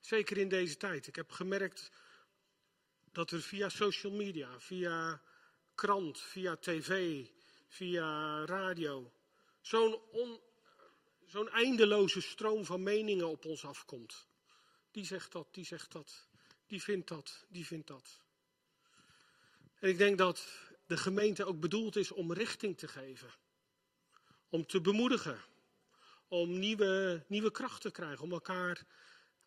Zeker 0.00 0.36
in 0.36 0.48
deze 0.48 0.76
tijd. 0.76 1.06
Ik 1.06 1.16
heb 1.16 1.30
gemerkt 1.30 1.90
dat 3.12 3.30
er 3.30 3.40
via 3.42 3.68
social 3.68 4.12
media, 4.12 4.60
via 4.60 5.22
krant, 5.74 6.20
via 6.20 6.56
tv, 6.56 7.26
via 7.68 8.44
radio 8.44 9.12
zo'n 9.62 10.40
zo'n 11.26 11.48
eindeloze 11.48 12.20
stroom 12.20 12.64
van 12.64 12.82
meningen 12.82 13.28
op 13.28 13.44
ons 13.44 13.64
afkomt. 13.64 14.26
Die 14.90 15.04
zegt 15.04 15.32
dat, 15.32 15.48
die 15.50 15.64
zegt 15.64 15.92
dat, 15.92 16.26
die 16.66 16.82
vindt 16.82 17.08
dat, 17.08 17.44
die 17.48 17.66
vindt 17.66 17.86
dat. 17.86 18.20
En 19.82 19.88
ik 19.88 19.98
denk 19.98 20.18
dat 20.18 20.46
de 20.86 20.96
gemeente 20.96 21.44
ook 21.44 21.60
bedoeld 21.60 21.96
is 21.96 22.12
om 22.12 22.32
richting 22.32 22.78
te 22.78 22.88
geven. 22.88 23.30
Om 24.48 24.66
te 24.66 24.80
bemoedigen. 24.80 25.40
Om 26.28 26.58
nieuwe, 26.58 27.24
nieuwe 27.28 27.50
kracht 27.50 27.80
te 27.80 27.90
krijgen. 27.90 28.24
Om 28.24 28.32
elkaar 28.32 28.84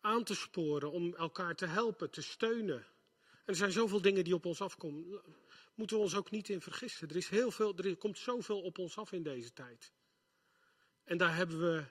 aan 0.00 0.24
te 0.24 0.34
sporen. 0.34 0.90
Om 0.90 1.14
elkaar 1.14 1.54
te 1.54 1.66
helpen, 1.66 2.10
te 2.10 2.22
steunen. 2.22 2.76
En 2.76 3.44
er 3.44 3.56
zijn 3.56 3.72
zoveel 3.72 4.00
dingen 4.00 4.24
die 4.24 4.34
op 4.34 4.46
ons 4.46 4.60
afkomen. 4.60 5.22
Moeten 5.74 5.96
we 5.96 6.02
ons 6.02 6.14
ook 6.14 6.30
niet 6.30 6.48
in 6.48 6.60
vergissen. 6.60 7.08
Er, 7.08 7.16
is 7.16 7.28
heel 7.28 7.50
veel, 7.50 7.76
er 7.76 7.96
komt 7.96 8.18
zoveel 8.18 8.62
op 8.62 8.78
ons 8.78 8.96
af 8.96 9.12
in 9.12 9.22
deze 9.22 9.52
tijd. 9.52 9.92
En 11.04 11.16
daar 11.16 11.36
hebben 11.36 11.60
we, 11.60 11.84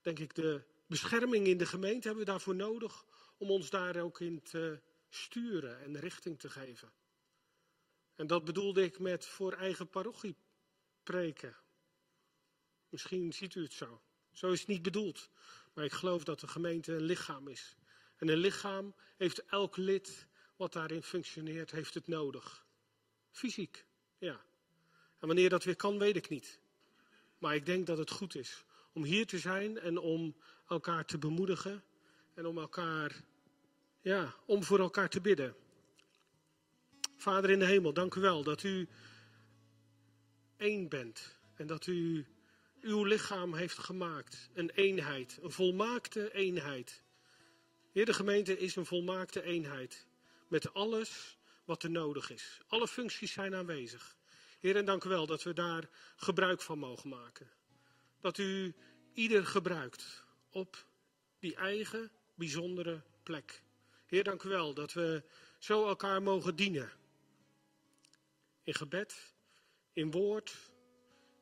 denk 0.00 0.18
ik, 0.18 0.34
de 0.34 0.62
bescherming 0.86 1.46
in 1.46 1.58
de 1.58 1.66
gemeente 1.66 2.06
hebben 2.06 2.24
we 2.24 2.30
daarvoor 2.30 2.54
nodig 2.54 3.04
om 3.36 3.50
ons 3.50 3.70
daar 3.70 4.00
ook 4.00 4.20
in 4.20 4.42
te 4.42 4.80
sturen 5.08 5.82
en 5.82 5.98
richting 5.98 6.38
te 6.38 6.50
geven. 6.50 6.92
En 8.16 8.26
dat 8.26 8.44
bedoelde 8.44 8.82
ik 8.82 8.98
met 8.98 9.26
voor 9.26 9.52
eigen 9.52 9.88
parochie 9.88 10.36
preken. 11.02 11.56
Misschien 12.88 13.32
ziet 13.32 13.54
u 13.54 13.62
het 13.62 13.72
zo. 13.72 14.00
Zo 14.32 14.50
is 14.50 14.58
het 14.58 14.68
niet 14.68 14.82
bedoeld. 14.82 15.28
Maar 15.74 15.84
ik 15.84 15.92
geloof 15.92 16.24
dat 16.24 16.40
de 16.40 16.46
gemeente 16.46 16.92
een 16.92 17.02
lichaam 17.02 17.48
is. 17.48 17.76
En 18.16 18.28
een 18.28 18.38
lichaam 18.38 18.94
heeft 19.16 19.44
elk 19.44 19.76
lid 19.76 20.26
wat 20.56 20.72
daarin 20.72 21.02
functioneert, 21.02 21.70
heeft 21.70 21.94
het 21.94 22.06
nodig. 22.06 22.66
Fysiek, 23.30 23.86
ja. 24.18 24.44
En 25.18 25.26
wanneer 25.26 25.48
dat 25.48 25.64
weer 25.64 25.76
kan, 25.76 25.98
weet 25.98 26.16
ik 26.16 26.28
niet. 26.28 26.60
Maar 27.38 27.54
ik 27.54 27.66
denk 27.66 27.86
dat 27.86 27.98
het 27.98 28.10
goed 28.10 28.34
is 28.34 28.64
om 28.92 29.04
hier 29.04 29.26
te 29.26 29.38
zijn 29.38 29.78
en 29.78 29.98
om 29.98 30.36
elkaar 30.68 31.04
te 31.04 31.18
bemoedigen 31.18 31.84
en 32.34 32.46
om 32.46 32.58
elkaar, 32.58 33.24
ja, 34.00 34.34
om 34.46 34.64
voor 34.64 34.78
elkaar 34.78 35.08
te 35.08 35.20
bidden. 35.20 35.56
Vader 37.16 37.50
in 37.50 37.58
de 37.58 37.64
hemel, 37.64 37.92
dank 37.92 38.14
u 38.14 38.20
wel 38.20 38.42
dat 38.42 38.62
u 38.62 38.88
één 40.56 40.88
bent 40.88 41.36
en 41.54 41.66
dat 41.66 41.86
u 41.86 42.26
uw 42.80 43.04
lichaam 43.04 43.54
heeft 43.54 43.78
gemaakt. 43.78 44.50
Een 44.54 44.70
eenheid, 44.70 45.38
een 45.42 45.50
volmaakte 45.50 46.32
eenheid. 46.34 47.02
Heer, 47.92 48.04
de 48.04 48.14
gemeente 48.14 48.58
is 48.58 48.76
een 48.76 48.86
volmaakte 48.86 49.42
eenheid 49.42 50.06
met 50.48 50.72
alles 50.72 51.38
wat 51.64 51.82
er 51.82 51.90
nodig 51.90 52.30
is. 52.30 52.60
Alle 52.66 52.88
functies 52.88 53.32
zijn 53.32 53.54
aanwezig. 53.54 54.16
Heer, 54.60 54.76
en 54.76 54.84
dank 54.84 55.04
u 55.04 55.08
wel 55.08 55.26
dat 55.26 55.42
we 55.42 55.52
daar 55.52 55.88
gebruik 56.16 56.62
van 56.62 56.78
mogen 56.78 57.08
maken. 57.08 57.50
Dat 58.20 58.38
u 58.38 58.74
ieder 59.12 59.46
gebruikt 59.46 60.24
op 60.50 60.86
die 61.38 61.54
eigen 61.54 62.10
bijzondere 62.34 63.02
plek. 63.22 63.62
Heer, 64.06 64.24
dank 64.24 64.42
u 64.42 64.48
wel 64.48 64.74
dat 64.74 64.92
we 64.92 65.22
zo 65.58 65.86
elkaar 65.86 66.22
mogen 66.22 66.56
dienen. 66.56 66.92
In 68.66 68.74
gebed, 68.74 69.34
in 69.92 70.10
woord, 70.10 70.56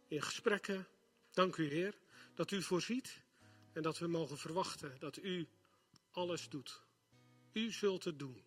in 0.08 0.22
gesprekken. 0.22 0.86
Dank 1.30 1.56
u, 1.56 1.68
Heer, 1.68 1.94
dat 2.34 2.50
u 2.50 2.62
voorziet 2.62 3.22
en 3.72 3.82
dat 3.82 3.98
we 3.98 4.06
mogen 4.06 4.38
verwachten 4.38 4.96
dat 4.98 5.16
u 5.16 5.48
alles 6.10 6.48
doet. 6.48 6.82
U 7.52 7.72
zult 7.72 8.04
het 8.04 8.18
doen. 8.18 8.42